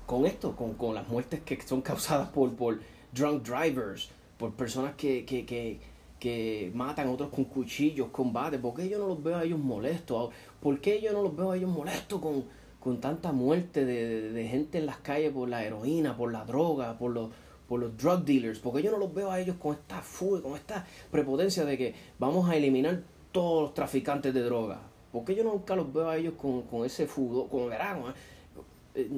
con 0.06 0.26
esto, 0.26 0.56
con, 0.56 0.74
con, 0.74 0.96
las 0.96 1.08
muertes 1.08 1.42
que 1.42 1.62
son 1.62 1.82
causadas 1.82 2.30
por, 2.30 2.54
por 2.56 2.80
drunk 3.14 3.44
drivers, 3.44 4.10
por 4.38 4.54
personas 4.54 4.96
que, 4.96 5.26
que, 5.26 5.46
que, 5.46 5.80
que 6.20 6.72
matan 6.74 7.08
a 7.08 7.12
otros 7.12 7.30
con 7.30 7.46
cuchillos, 7.46 8.10
combate. 8.10 8.60
¿Por 8.60 8.74
qué 8.74 8.90
yo 8.90 9.00
no 9.00 9.08
los 9.08 9.24
veo 9.24 9.38
a 9.38 9.44
ellos 9.44 9.60
molestos? 9.60 10.34
¿Por 10.62 10.80
qué 10.80 11.02
yo 11.02 11.14
no 11.14 11.22
los 11.22 11.36
veo 11.36 11.52
a 11.52 11.58
ellos 11.58 11.70
molestos 11.70 12.20
con, 12.20 12.46
con 12.80 13.00
tanta 13.00 13.32
muerte 13.32 13.86
de, 13.86 14.32
de, 14.32 14.48
gente 14.48 14.78
en 14.78 14.86
las 14.86 14.98
calles 14.98 15.32
por 15.32 15.50
la 15.50 15.64
heroína, 15.64 16.18
por 16.18 16.32
la 16.32 16.46
droga, 16.46 16.98
por 16.98 17.12
los, 17.12 17.30
por 17.68 17.80
los 17.80 17.98
drug 17.98 18.26
dealers? 18.26 18.60
¿Por 18.60 18.76
qué 18.76 18.84
yo 18.84 18.92
no 18.92 18.98
los 18.98 19.14
veo 19.14 19.32
a 19.32 19.40
ellos 19.40 19.56
con 19.58 19.74
esta 19.74 20.02
fuga, 20.02 20.42
con 20.42 20.56
esta 20.56 20.86
prepotencia 21.12 21.66
de 21.66 21.78
que 21.78 21.96
vamos 22.20 22.50
a 22.50 22.56
eliminar 22.56 23.04
todos 23.32 23.64
los 23.64 23.74
traficantes 23.74 24.34
de 24.34 24.42
droga? 24.42 24.82
¿Por 25.12 25.24
qué 25.24 25.36
yo 25.36 25.44
nunca 25.44 25.76
los 25.76 25.94
veo 25.94 26.10
a 26.10 26.18
ellos 26.18 26.34
con, 26.34 26.64
con 26.64 26.86
ese 26.86 27.08
fudo, 27.08 27.48
con 27.48 27.70
verano? 27.70 28.14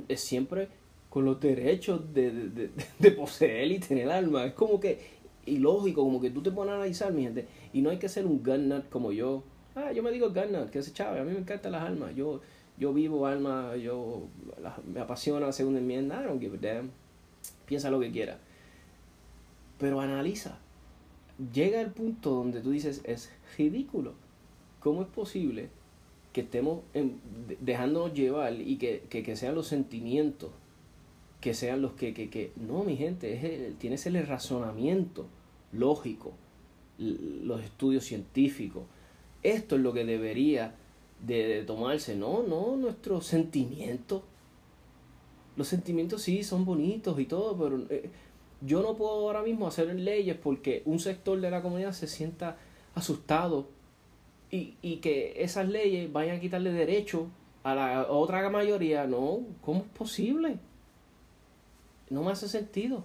Es 0.08 0.22
siempre 0.22 0.70
con 1.18 1.26
los 1.26 1.40
derechos 1.40 2.14
de, 2.14 2.30
de, 2.32 2.70
de, 3.00 3.12
poseer 3.12 3.72
y 3.72 3.80
tener 3.80 4.08
alma. 4.12 4.46
Es 4.46 4.54
como 4.54 4.80
que 4.80 5.00
ilógico, 5.48 6.04
como 6.04 6.22
que 6.22 6.30
tú 6.30 6.44
te 6.44 6.52
pones 6.52 6.74
a 6.74 6.76
analizar, 6.76 7.12
mi 7.12 7.24
gente. 7.24 7.48
Y 7.74 7.82
no 7.82 7.90
hay 7.90 7.98
que 7.98 8.08
ser 8.08 8.28
un 8.28 8.44
gun 8.44 8.70
nut 8.70 8.88
como 8.92 9.12
yo. 9.12 9.42
Ah, 9.74 9.92
yo 9.92 10.04
me 10.04 10.12
digo 10.12 10.30
gun 10.30 10.52
nut, 10.52 10.70
que 10.70 10.78
ese 10.78 10.94
chavo, 10.94 11.20
a 11.20 11.24
mí 11.24 11.32
me 11.32 11.40
encantan 11.40 11.72
las 11.72 11.82
almas. 11.82 12.16
Yo, 12.16 12.42
yo 12.78 12.94
vivo 12.94 13.26
alma, 13.26 13.76
yo 13.78 14.28
me 14.94 15.00
apasiona 15.00 15.48
la 15.48 15.54
segunda 15.54 15.80
enmienda. 15.80 16.22
I 16.22 16.28
don't 16.28 16.40
give 16.40 16.56
a. 16.56 16.84
Piensa 17.66 17.90
lo 17.90 18.00
que 18.00 18.12
quiera. 18.12 18.38
Pero 19.80 20.00
analiza. 20.02 20.60
Llega 21.52 21.82
el 21.82 21.90
punto 21.90 22.30
donde 22.30 22.62
tú 22.62 22.70
dices, 22.70 23.02
es 23.06 23.32
ridículo. 23.58 24.14
¿Cómo 24.82 25.02
es 25.02 25.08
posible 25.08 25.70
que 26.32 26.42
estemos 26.42 26.82
dejándonos 27.60 28.14
llevar 28.14 28.54
y 28.54 28.78
que, 28.78 29.02
que 29.10 29.36
sean 29.36 29.56
los 29.56 29.66
sentimientos 29.66 30.52
que 31.42 31.54
sean 31.54 31.82
los 31.82 31.94
que, 31.94 32.14
que, 32.14 32.30
que 32.30 32.52
no, 32.56 32.84
mi 32.84 32.98
gente, 32.98 33.34
es 33.34 33.78
tienes 33.78 34.06
el 34.08 34.26
razonamiento 34.26 35.28
lógico, 35.72 36.34
los 36.98 37.64
estudios 37.64 38.06
científicos. 38.06 38.84
Esto 39.44 39.76
es 39.76 39.82
lo 39.82 39.94
que 39.94 40.04
debería 40.04 40.76
de, 41.26 41.64
tomarse, 41.66 42.16
no, 42.16 42.44
no, 42.44 42.76
nuestros 42.76 43.26
sentimientos. 43.26 44.24
Los 45.56 45.68
sentimientos 45.68 46.22
sí 46.22 46.44
son 46.44 46.66
bonitos 46.66 47.20
y 47.20 47.26
todo, 47.26 47.58
pero 47.58 47.84
eh, 47.90 48.10
yo 48.62 48.82
no 48.82 48.96
puedo 48.96 49.12
ahora 49.12 49.42
mismo 49.44 49.68
hacer 49.68 49.94
leyes 49.96 50.36
porque 50.36 50.82
un 50.86 51.00
sector 51.00 51.40
de 51.40 51.52
la 51.52 51.62
comunidad 51.62 51.94
se 51.94 52.08
sienta 52.08 52.58
asustado 52.96 53.68
y, 54.52 54.76
y 54.82 54.98
que 54.98 55.44
esas 55.44 55.68
leyes 55.68 56.12
vayan 56.12 56.38
a 56.38 56.40
quitarle 56.40 56.72
derecho 56.72 57.28
a 57.64 57.76
la 57.76 58.08
otra 58.10 58.50
mayoría. 58.50 59.06
No, 59.06 59.42
¿cómo 59.62 59.82
es 59.82 59.88
posible? 59.98 60.60
No 62.10 62.24
me 62.24 62.32
hace 62.32 62.48
sentido. 62.48 63.04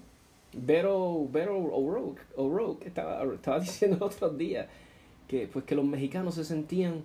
Vero, 0.55 1.27
Vero 1.31 1.57
O'Rourke, 1.57 2.87
estaba, 2.87 3.23
estaba 3.35 3.61
diciendo 3.61 4.05
otros 4.05 4.37
días 4.37 4.67
que, 5.27 5.49
pues, 5.49 5.65
que 5.65 5.75
los 5.75 5.85
mexicanos 5.85 6.35
se 6.35 6.45
sentían, 6.45 7.03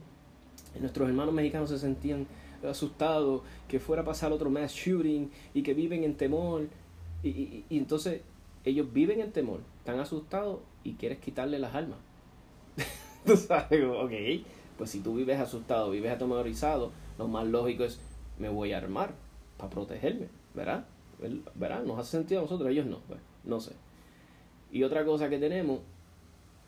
nuestros 0.79 1.07
hermanos 1.07 1.33
mexicanos 1.33 1.69
se 1.69 1.79
sentían 1.79 2.27
asustados, 2.67 3.41
que 3.67 3.79
fuera 3.79 4.01
a 4.01 4.05
pasar 4.05 4.31
otro 4.31 4.49
mass 4.49 4.73
shooting 4.73 5.31
y 5.53 5.63
que 5.63 5.73
viven 5.73 6.03
en 6.03 6.15
temor. 6.15 6.67
Y, 7.23 7.29
y, 7.29 7.65
y 7.69 7.77
entonces 7.77 8.21
ellos 8.65 8.91
viven 8.91 9.21
en 9.21 9.31
temor, 9.31 9.61
están 9.79 9.99
asustados 9.99 10.59
y 10.83 10.93
quieres 10.93 11.19
quitarle 11.19 11.57
las 11.57 11.73
armas. 11.73 11.99
tú 13.25 13.37
sabes, 13.37 13.83
ok, 13.85 14.45
pues 14.77 14.89
si 14.89 14.99
tú 14.99 15.15
vives 15.15 15.39
asustado, 15.39 15.89
vives 15.91 16.11
atemorizado, 16.11 16.91
lo 17.17 17.27
más 17.27 17.47
lógico 17.47 17.85
es 17.85 17.99
me 18.37 18.49
voy 18.49 18.73
a 18.73 18.77
armar 18.77 19.13
para 19.57 19.69
protegerme, 19.69 20.27
¿verdad? 20.53 20.85
¿Verdad? 21.55 21.83
Nos 21.83 21.99
hace 21.99 22.11
sentido 22.17 22.41
a 22.41 22.43
nosotros, 22.43 22.69
ellos 22.69 22.85
no, 22.85 22.99
pues, 23.07 23.19
no 23.43 23.59
sé. 23.59 23.73
Y 24.71 24.83
otra 24.83 25.05
cosa 25.05 25.29
que 25.29 25.39
tenemos, 25.39 25.79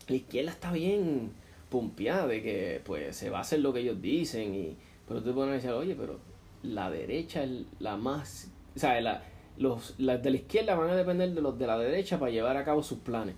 la 0.07 0.15
izquierda 0.15 0.51
está 0.51 0.71
bien 0.71 1.31
pompeada 1.69 2.27
de 2.27 2.41
que 2.41 2.81
pues 2.83 3.15
se 3.15 3.29
va 3.29 3.39
a 3.39 3.41
hacer 3.41 3.59
lo 3.59 3.73
que 3.73 3.81
ellos 3.81 4.01
dicen, 4.01 4.55
y, 4.55 4.75
pero 5.07 5.21
tú 5.21 5.33
puedes 5.33 5.53
decir, 5.53 5.71
oye, 5.71 5.95
pero 5.95 6.19
la 6.63 6.89
derecha 6.89 7.43
es 7.43 7.51
la 7.79 7.97
más, 7.97 8.49
o 8.75 8.79
sea, 8.79 8.99
la, 9.01 9.23
los, 9.57 9.95
las 9.97 10.21
de 10.23 10.31
la 10.31 10.37
izquierda 10.37 10.75
van 10.75 10.89
a 10.89 10.95
depender 10.95 11.33
de 11.33 11.41
los 11.41 11.57
de 11.59 11.67
la 11.67 11.77
derecha 11.77 12.17
para 12.19 12.31
llevar 12.31 12.57
a 12.57 12.65
cabo 12.65 12.81
sus 12.81 12.99
planes. 12.99 13.35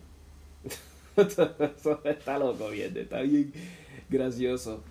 Eso 1.18 2.00
está 2.06 2.40
loco, 2.40 2.70
bien, 2.70 2.96
está 2.96 3.22
bien 3.22 3.52
gracioso. 4.10 4.84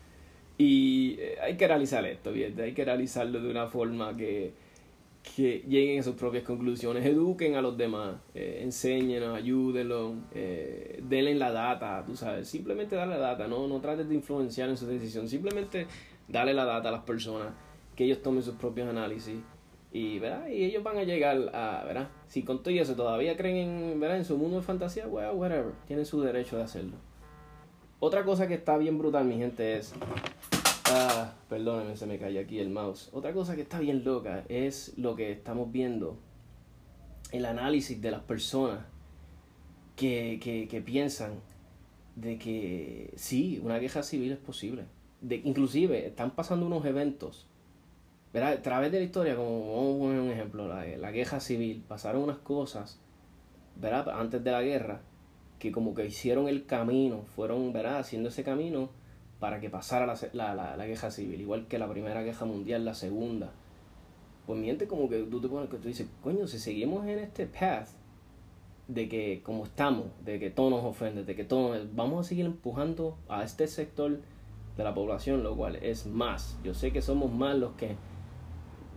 Y 0.58 1.16
eh, 1.18 1.38
hay 1.40 1.56
que 1.56 1.66
realizar 1.66 2.04
esto, 2.04 2.32
bien, 2.32 2.60
hay 2.60 2.74
que 2.74 2.84
realizarlo 2.84 3.40
de 3.40 3.50
una 3.50 3.68
forma 3.68 4.14
que, 4.16 4.52
que 5.22 5.64
lleguen 5.68 6.00
a 6.00 6.02
sus 6.02 6.14
propias 6.14 6.44
conclusiones, 6.44 7.04
eduquen 7.04 7.54
a 7.54 7.62
los 7.62 7.76
demás, 7.76 8.16
eh, 8.34 8.60
enséñenos, 8.62 9.36
ayúdenlos, 9.36 10.14
eh, 10.34 11.00
denle 11.02 11.34
la 11.34 11.52
data, 11.52 12.02
tú 12.06 12.16
sabes, 12.16 12.48
simplemente 12.48 12.96
darle 12.96 13.18
la 13.18 13.28
data, 13.28 13.46
no, 13.46 13.68
no 13.68 13.80
trates 13.80 14.08
de 14.08 14.14
influenciar 14.14 14.70
en 14.70 14.76
su 14.76 14.86
decisión, 14.86 15.28
simplemente 15.28 15.86
dale 16.26 16.54
la 16.54 16.64
data 16.64 16.88
a 16.88 16.92
las 16.92 17.02
personas, 17.02 17.48
que 17.94 18.04
ellos 18.04 18.22
tomen 18.22 18.42
sus 18.42 18.54
propios 18.54 18.88
análisis 18.88 19.38
y, 19.92 20.18
¿verdad? 20.18 20.48
y 20.48 20.64
ellos 20.64 20.82
van 20.82 20.96
a 20.96 21.02
llegar 21.02 21.36
a, 21.52 21.84
¿verdad? 21.84 22.08
Si 22.26 22.42
con 22.42 22.62
todo 22.62 22.72
eso 22.74 22.94
todavía 22.94 23.36
creen 23.36 23.56
en, 23.56 24.00
¿verdad? 24.00 24.18
en 24.18 24.24
su 24.24 24.38
mundo 24.38 24.56
de 24.56 24.62
fantasía, 24.62 25.06
well, 25.06 25.34
whatever, 25.34 25.72
tienen 25.86 26.06
su 26.06 26.22
derecho 26.22 26.56
de 26.56 26.62
hacerlo. 26.62 26.96
Otra 27.98 28.24
cosa 28.24 28.48
que 28.48 28.54
está 28.54 28.78
bien 28.78 28.96
brutal, 28.96 29.26
mi 29.26 29.36
gente, 29.36 29.76
es 29.76 29.92
Ah, 30.92 31.34
perdónenme, 31.48 31.96
se 31.96 32.04
me 32.04 32.18
cayó 32.18 32.40
aquí 32.40 32.58
el 32.58 32.68
mouse. 32.68 33.10
Otra 33.12 33.32
cosa 33.32 33.54
que 33.54 33.62
está 33.62 33.78
bien 33.78 34.02
loca 34.02 34.44
es 34.48 34.92
lo 34.98 35.14
que 35.14 35.30
estamos 35.30 35.70
viendo, 35.70 36.18
el 37.30 37.46
análisis 37.46 38.02
de 38.02 38.10
las 38.10 38.22
personas 38.22 38.80
que, 39.94 40.40
que, 40.68 40.80
piensan 40.80 41.34
de 42.16 42.38
que 42.38 43.12
sí, 43.14 43.60
una 43.62 43.78
queja 43.78 44.02
civil 44.02 44.32
es 44.32 44.38
posible. 44.38 44.86
De, 45.20 45.36
inclusive 45.36 46.08
están 46.08 46.32
pasando 46.32 46.66
unos 46.66 46.84
eventos. 46.84 47.46
¿verdad? 48.32 48.54
A 48.54 48.62
través 48.62 48.90
de 48.90 48.98
la 48.98 49.04
historia, 49.04 49.36
como 49.36 49.92
un 49.96 50.28
ejemplo, 50.28 50.66
la, 50.66 50.84
la 50.84 51.12
queja 51.12 51.38
civil, 51.38 51.84
pasaron 51.86 52.22
unas 52.24 52.38
cosas, 52.38 52.98
¿verdad? 53.76 54.08
Antes 54.08 54.42
de 54.42 54.50
la 54.50 54.62
guerra, 54.62 55.02
que 55.60 55.70
como 55.70 55.94
que 55.94 56.04
hicieron 56.04 56.48
el 56.48 56.66
camino, 56.66 57.22
fueron, 57.36 57.72
¿verdad? 57.72 57.98
Haciendo 57.98 58.30
ese 58.30 58.42
camino 58.42 58.90
para 59.40 59.58
que 59.58 59.70
pasara 59.70 60.06
la, 60.06 60.54
la, 60.54 60.76
la, 60.76 60.86
queja 60.86 61.10
civil, 61.10 61.40
igual 61.40 61.66
que 61.66 61.78
la 61.78 61.88
primera 61.88 62.22
queja 62.22 62.44
mundial, 62.44 62.84
la 62.84 62.94
segunda. 62.94 63.50
Pues 64.46 64.60
miente 64.60 64.86
como 64.86 65.08
que 65.08 65.22
tú 65.22 65.40
te 65.40 65.48
pones 65.48 65.70
que 65.70 65.78
tú 65.78 65.88
dices, 65.88 66.08
coño, 66.22 66.46
si 66.46 66.58
seguimos 66.58 67.06
en 67.06 67.18
este 67.18 67.46
path 67.46 67.88
de 68.86 69.08
que 69.08 69.42
como 69.42 69.64
estamos, 69.64 70.06
de 70.24 70.38
que 70.38 70.50
todo 70.50 70.68
nos 70.68 70.84
ofende, 70.84 71.24
de 71.24 71.34
que 71.34 71.44
todo 71.44 71.74
vamos 71.94 72.26
a 72.26 72.28
seguir 72.28 72.44
empujando 72.44 73.16
a 73.28 73.42
este 73.42 73.66
sector 73.66 74.20
de 74.76 74.84
la 74.84 74.94
población, 74.94 75.42
lo 75.42 75.56
cual 75.56 75.76
es 75.76 76.06
más. 76.06 76.58
Yo 76.62 76.74
sé 76.74 76.92
que 76.92 77.00
somos 77.00 77.32
más 77.32 77.56
los 77.56 77.72
que 77.72 77.96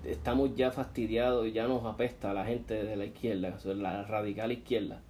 estamos 0.04 0.56
ya 0.56 0.72
fastidiados 0.72 1.48
y 1.48 1.54
ya 1.54 1.68
nos 1.68 1.86
apesta 1.86 2.32
a 2.32 2.34
la 2.34 2.46
gente 2.46 2.84
de 2.84 2.98
la 2.98 3.06
izquierda, 3.06 3.58
la 3.64 4.04
radical 4.04 4.52
izquierda. 4.52 5.02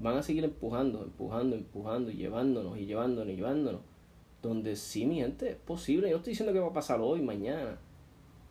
Van 0.00 0.16
a 0.16 0.22
seguir 0.22 0.44
empujando, 0.44 1.02
empujando, 1.02 1.54
empujando 1.54 2.10
y 2.10 2.14
llevándonos 2.14 2.78
y 2.78 2.86
llevándonos 2.86 3.28
y 3.28 3.36
llevándonos 3.36 3.93
donde 4.48 4.76
sí, 4.76 5.06
mi 5.06 5.16
gente, 5.16 5.50
es 5.50 5.56
posible. 5.56 6.10
Yo 6.10 6.16
estoy 6.18 6.32
diciendo 6.32 6.52
que 6.52 6.60
va 6.60 6.68
a 6.68 6.72
pasar 6.72 7.00
hoy, 7.00 7.22
mañana. 7.22 7.78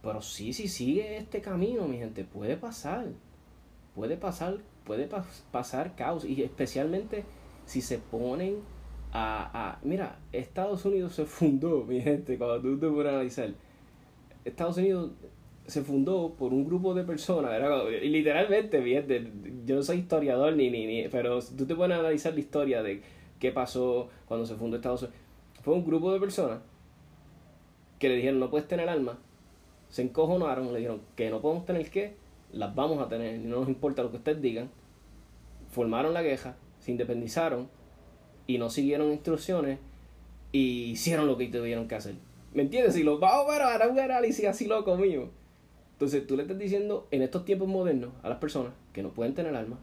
Pero 0.01 0.21
sí, 0.21 0.51
si 0.51 0.67
sigue 0.67 1.17
este 1.17 1.41
camino, 1.41 1.87
mi 1.87 1.97
gente, 1.97 2.25
puede 2.25 2.57
pasar. 2.57 3.07
Puede 3.95 4.17
pasar, 4.17 4.57
puede 4.83 5.07
pasar 5.51 5.95
caos. 5.95 6.25
Y 6.25 6.41
especialmente 6.43 7.23
si 7.65 7.81
se 7.81 7.99
ponen 7.99 8.57
a, 9.11 9.71
a... 9.71 9.79
Mira, 9.83 10.19
Estados 10.31 10.83
Unidos 10.85 11.13
se 11.13 11.25
fundó, 11.25 11.83
mi 11.87 12.01
gente, 12.01 12.37
cuando 12.37 12.61
tú 12.61 12.77
te 12.79 12.89
puedes 12.89 13.13
analizar. 13.13 13.53
Estados 14.43 14.77
Unidos 14.77 15.11
se 15.67 15.81
fundó 15.81 16.33
por 16.37 16.53
un 16.53 16.65
grupo 16.65 16.93
de 16.93 17.05
personas, 17.05 17.53
y 18.01 18.09
literalmente, 18.09 18.81
mi 18.81 18.91
gente, 18.91 19.31
yo 19.65 19.77
no 19.77 19.83
soy 19.83 19.99
historiador 19.99 20.53
ni, 20.57 20.69
ni, 20.69 20.85
ni, 20.85 21.07
pero 21.07 21.39
tú 21.41 21.65
te 21.65 21.73
puedes 21.73 21.97
analizar 21.97 22.33
la 22.33 22.41
historia 22.41 22.83
de 22.83 23.01
qué 23.39 23.53
pasó 23.53 24.09
cuando 24.27 24.45
se 24.45 24.55
fundó 24.55 24.75
Estados 24.75 25.03
Unidos 25.03 25.22
fue 25.63 25.73
un 25.73 25.85
grupo 25.85 26.11
de 26.11 26.19
personas 26.19 26.59
que 27.97 28.09
le 28.09 28.15
dijeron 28.15 28.39
no 28.39 28.49
puedes 28.49 28.67
tener 28.67 28.89
alma, 28.89 29.17
se 29.89 30.01
encojonaron, 30.01 30.73
le 30.73 30.79
dijeron 30.79 31.01
que 31.15 31.29
no 31.29 31.41
podemos 31.41 31.65
tener 31.65 31.89
qué, 31.89 32.15
las 32.51 32.75
vamos 32.75 32.99
a 32.99 33.07
tener, 33.07 33.39
no 33.39 33.61
nos 33.61 33.69
importa 33.69 34.03
lo 34.03 34.11
que 34.11 34.17
ustedes 34.17 34.41
digan, 34.41 34.69
formaron 35.69 36.13
la 36.13 36.21
queja, 36.21 36.57
se 36.79 36.91
independizaron 36.91 37.69
y 38.45 38.57
no 38.57 38.69
siguieron 38.69 39.11
instrucciones 39.11 39.79
y 40.51 40.91
hicieron 40.91 41.27
lo 41.27 41.37
que 41.37 41.47
tuvieron 41.47 41.87
que 41.87 41.95
hacer. 41.95 42.15
¿Me 42.53 42.63
entiendes? 42.63 42.93
Si 42.93 43.03
los 43.03 43.19
vamos 43.19 43.55
a 43.55 43.73
ahora 43.73 43.87
un 43.87 43.99
análisis 43.99 44.45
así 44.45 44.67
loco 44.67 44.97
mío. 44.97 45.29
Entonces 45.93 46.27
tú 46.27 46.35
le 46.35 46.43
estás 46.43 46.59
diciendo 46.59 47.07
en 47.11 47.21
estos 47.21 47.45
tiempos 47.45 47.67
modernos 47.67 48.11
a 48.21 48.29
las 48.29 48.37
personas 48.39 48.73
que 48.91 49.01
no 49.01 49.09
pueden 49.09 49.33
tener 49.33 49.55
alma, 49.55 49.79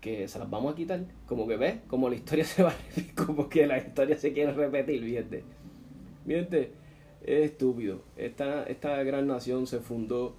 que 0.00 0.28
se 0.28 0.38
las 0.38 0.48
vamos 0.48 0.72
a 0.72 0.76
quitar. 0.76 1.00
Como 1.26 1.46
que 1.46 1.56
ves, 1.56 1.76
como 1.88 2.08
la 2.08 2.16
historia 2.16 2.44
se 2.44 2.62
va 2.62 2.74
como 3.14 3.48
que 3.48 3.66
la 3.66 3.78
historia 3.78 4.16
se 4.16 4.32
quiere 4.32 4.52
repetir, 4.52 5.02
fíjate. 5.02 5.44
Fíjate, 6.26 6.72
es 7.24 7.50
estúpido. 7.50 8.02
Esta, 8.16 8.64
esta 8.64 9.02
gran 9.02 9.26
nación 9.26 9.66
se 9.66 9.80
fundó 9.80 10.34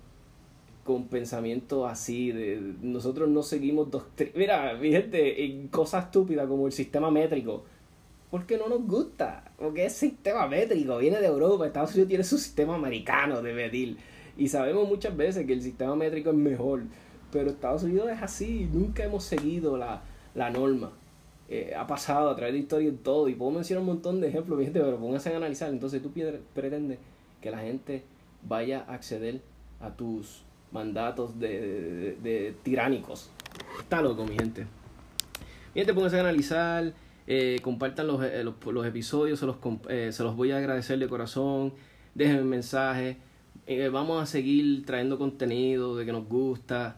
con 0.83 1.07
pensamiento 1.07 1.85
así, 1.85 2.31
de 2.31 2.73
nosotros 2.81 3.29
no 3.29 3.43
seguimos 3.43 3.91
doctrina. 3.91 4.31
Mira, 4.35 4.77
fíjate, 4.79 5.45
en 5.45 5.67
cosas 5.67 6.05
estúpidas 6.05 6.47
como 6.47 6.65
el 6.67 6.73
sistema 6.73 7.11
métrico. 7.11 7.63
Porque 8.31 8.57
no 8.57 8.69
nos 8.69 8.85
gusta, 8.85 9.51
porque 9.57 9.85
es 9.85 9.93
sistema 9.93 10.47
métrico, 10.47 10.99
viene 10.99 11.19
de 11.19 11.25
Europa, 11.25 11.65
Estados 11.65 11.91
Unidos 11.91 12.09
tiene 12.09 12.23
su 12.23 12.37
sistema 12.37 12.75
americano 12.75 13.41
de 13.41 13.53
medir. 13.53 13.97
Y 14.37 14.47
sabemos 14.47 14.87
muchas 14.87 15.17
veces 15.17 15.47
que 15.47 15.53
el 15.53 15.61
sistema 15.63 15.95
métrico 15.95 16.29
es 16.29 16.35
mejor 16.35 16.83
pero 17.31 17.49
Estados 17.49 17.83
Unidos 17.83 18.09
es 18.11 18.21
así, 18.21 18.69
nunca 18.71 19.03
hemos 19.03 19.23
seguido 19.23 19.77
la, 19.77 20.01
la 20.35 20.49
norma. 20.49 20.91
Eh, 21.51 21.73
ha 21.75 21.87
pasado 21.87 22.29
a 22.29 22.35
través 22.35 22.53
de 22.53 22.59
historia 22.59 22.89
y 22.89 22.91
todo, 22.91 23.27
y 23.27 23.33
puedo 23.33 23.49
mencionar 23.51 23.81
un 23.81 23.87
montón 23.87 24.21
de 24.21 24.27
ejemplos, 24.27 24.59
gente, 24.59 24.79
pero 24.79 24.97
pónganse 24.97 25.33
a 25.33 25.37
analizar. 25.37 25.69
Entonces 25.71 26.01
tú 26.01 26.11
pretendes 26.53 26.99
que 27.41 27.49
la 27.49 27.59
gente 27.59 28.03
vaya 28.47 28.85
a 28.87 28.93
acceder 28.93 29.41
a 29.79 29.89
tus 29.89 30.43
mandatos 30.71 31.39
de, 31.39 32.17
de, 32.21 32.55
tiránicos. 32.61 33.31
Está 33.79 34.01
loco, 34.01 34.25
mi 34.25 34.37
gente. 34.37 34.67
Mi 35.73 35.81
gente, 35.81 35.93
pónganse 35.95 36.17
a 36.17 36.19
analizar, 36.19 36.93
eh, 37.25 37.59
compartan 37.63 38.05
los, 38.05 38.23
eh, 38.23 38.43
los, 38.43 38.85
episodios, 38.85 39.39
se 39.39 39.47
los, 39.47 39.57
se 39.87 40.23
los 40.23 40.35
voy 40.35 40.51
a 40.51 40.57
agradecer 40.57 40.99
de 40.99 41.07
corazón, 41.07 41.73
déjenme 42.13 42.43
un 42.43 42.49
mensaje. 42.49 43.17
vamos 43.91 44.21
a 44.21 44.27
seguir 44.27 44.85
trayendo 44.85 45.17
contenido 45.17 45.97
de 45.97 46.05
que 46.05 46.11
nos 46.11 46.27
gusta. 46.27 46.97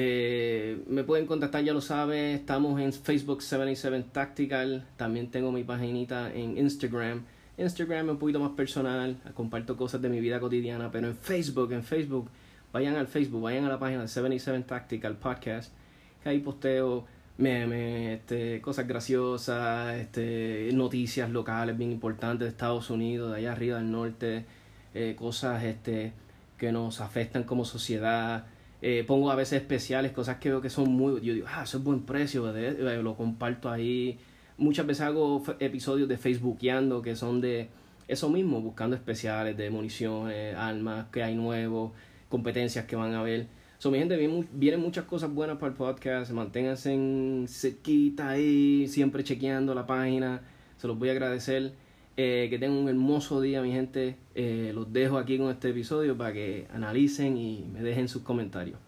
Eh, 0.00 0.84
me 0.86 1.02
pueden 1.02 1.26
contactar, 1.26 1.64
ya 1.64 1.72
lo 1.72 1.80
saben, 1.80 2.36
estamos 2.36 2.80
en 2.80 2.92
Facebook 2.92 3.42
77 3.42 4.10
Tactical, 4.12 4.86
también 4.96 5.28
tengo 5.28 5.50
mi 5.50 5.64
paginita 5.64 6.32
en 6.32 6.56
Instagram. 6.56 7.24
Instagram 7.56 8.06
es 8.06 8.12
un 8.12 8.18
poquito 8.20 8.38
más 8.38 8.52
personal, 8.52 9.16
comparto 9.34 9.76
cosas 9.76 10.00
de 10.00 10.08
mi 10.08 10.20
vida 10.20 10.38
cotidiana, 10.38 10.92
pero 10.92 11.08
en 11.08 11.16
Facebook, 11.16 11.72
en 11.72 11.82
Facebook, 11.82 12.30
vayan 12.72 12.94
al 12.94 13.08
Facebook, 13.08 13.42
vayan 13.42 13.64
a 13.64 13.70
la 13.70 13.80
página 13.80 14.02
de 14.02 14.06
77 14.06 14.62
Tactical 14.68 15.16
Podcast, 15.16 15.72
que 16.22 16.28
ahí 16.28 16.38
posteo 16.38 17.04
memes, 17.36 18.20
este, 18.20 18.60
cosas 18.60 18.86
graciosas, 18.86 19.96
este, 19.96 20.70
noticias 20.74 21.28
locales 21.28 21.76
bien 21.76 21.90
importantes 21.90 22.46
de 22.46 22.50
Estados 22.50 22.90
Unidos, 22.90 23.32
de 23.32 23.38
allá 23.38 23.50
arriba 23.50 23.78
del 23.78 23.90
norte, 23.90 24.44
eh, 24.94 25.16
cosas 25.18 25.64
este, 25.64 26.12
que 26.56 26.70
nos 26.70 27.00
afectan 27.00 27.42
como 27.42 27.64
sociedad 27.64 28.46
eh, 28.80 29.04
pongo 29.06 29.30
a 29.30 29.34
veces 29.34 29.60
especiales, 29.60 30.12
cosas 30.12 30.38
que 30.38 30.50
veo 30.50 30.60
que 30.60 30.70
son 30.70 30.90
muy... 30.90 31.20
Yo 31.20 31.34
digo, 31.34 31.46
ah, 31.48 31.62
eso 31.64 31.78
es 31.78 31.84
buen 31.84 32.02
precio, 32.02 32.54
eh, 32.56 33.02
lo 33.02 33.16
comparto 33.16 33.70
ahí. 33.70 34.18
Muchas 34.56 34.86
veces 34.86 35.02
hago 35.02 35.42
episodios 35.60 36.08
de 36.08 36.16
Facebookeando 36.16 37.02
que 37.02 37.16
son 37.16 37.40
de 37.40 37.68
eso 38.08 38.28
mismo, 38.30 38.60
buscando 38.60 38.96
especiales 38.96 39.56
de 39.56 39.70
municiones, 39.70 40.56
armas, 40.56 41.06
que 41.12 41.22
hay 41.22 41.34
nuevo, 41.34 41.92
competencias 42.28 42.86
que 42.86 42.96
van 42.96 43.14
a 43.14 43.20
haber. 43.20 43.46
So, 43.78 43.92
mi 43.92 43.98
gente, 43.98 44.16
vienen, 44.16 44.80
muchas 44.80 45.04
cosas 45.04 45.32
buenas 45.32 45.58
para 45.58 45.70
el 45.70 45.76
podcast. 45.76 46.32
Manténganse 46.32 46.98
cerquita 47.46 48.30
ahí, 48.30 48.88
siempre 48.88 49.22
chequeando 49.22 49.72
la 49.72 49.86
página. 49.86 50.42
Se 50.78 50.88
los 50.88 50.98
voy 50.98 51.10
a 51.10 51.12
agradecer. 51.12 51.74
Eh, 52.20 52.48
que 52.50 52.58
tengan 52.58 52.78
un 52.78 52.88
hermoso 52.88 53.40
día, 53.40 53.62
mi 53.62 53.70
gente. 53.70 54.16
Eh, 54.34 54.72
los 54.74 54.92
dejo 54.92 55.18
aquí 55.18 55.38
con 55.38 55.52
este 55.52 55.70
episodio 55.70 56.18
para 56.18 56.32
que 56.32 56.66
analicen 56.74 57.36
y 57.36 57.64
me 57.72 57.80
dejen 57.80 58.08
sus 58.08 58.22
comentarios. 58.22 58.80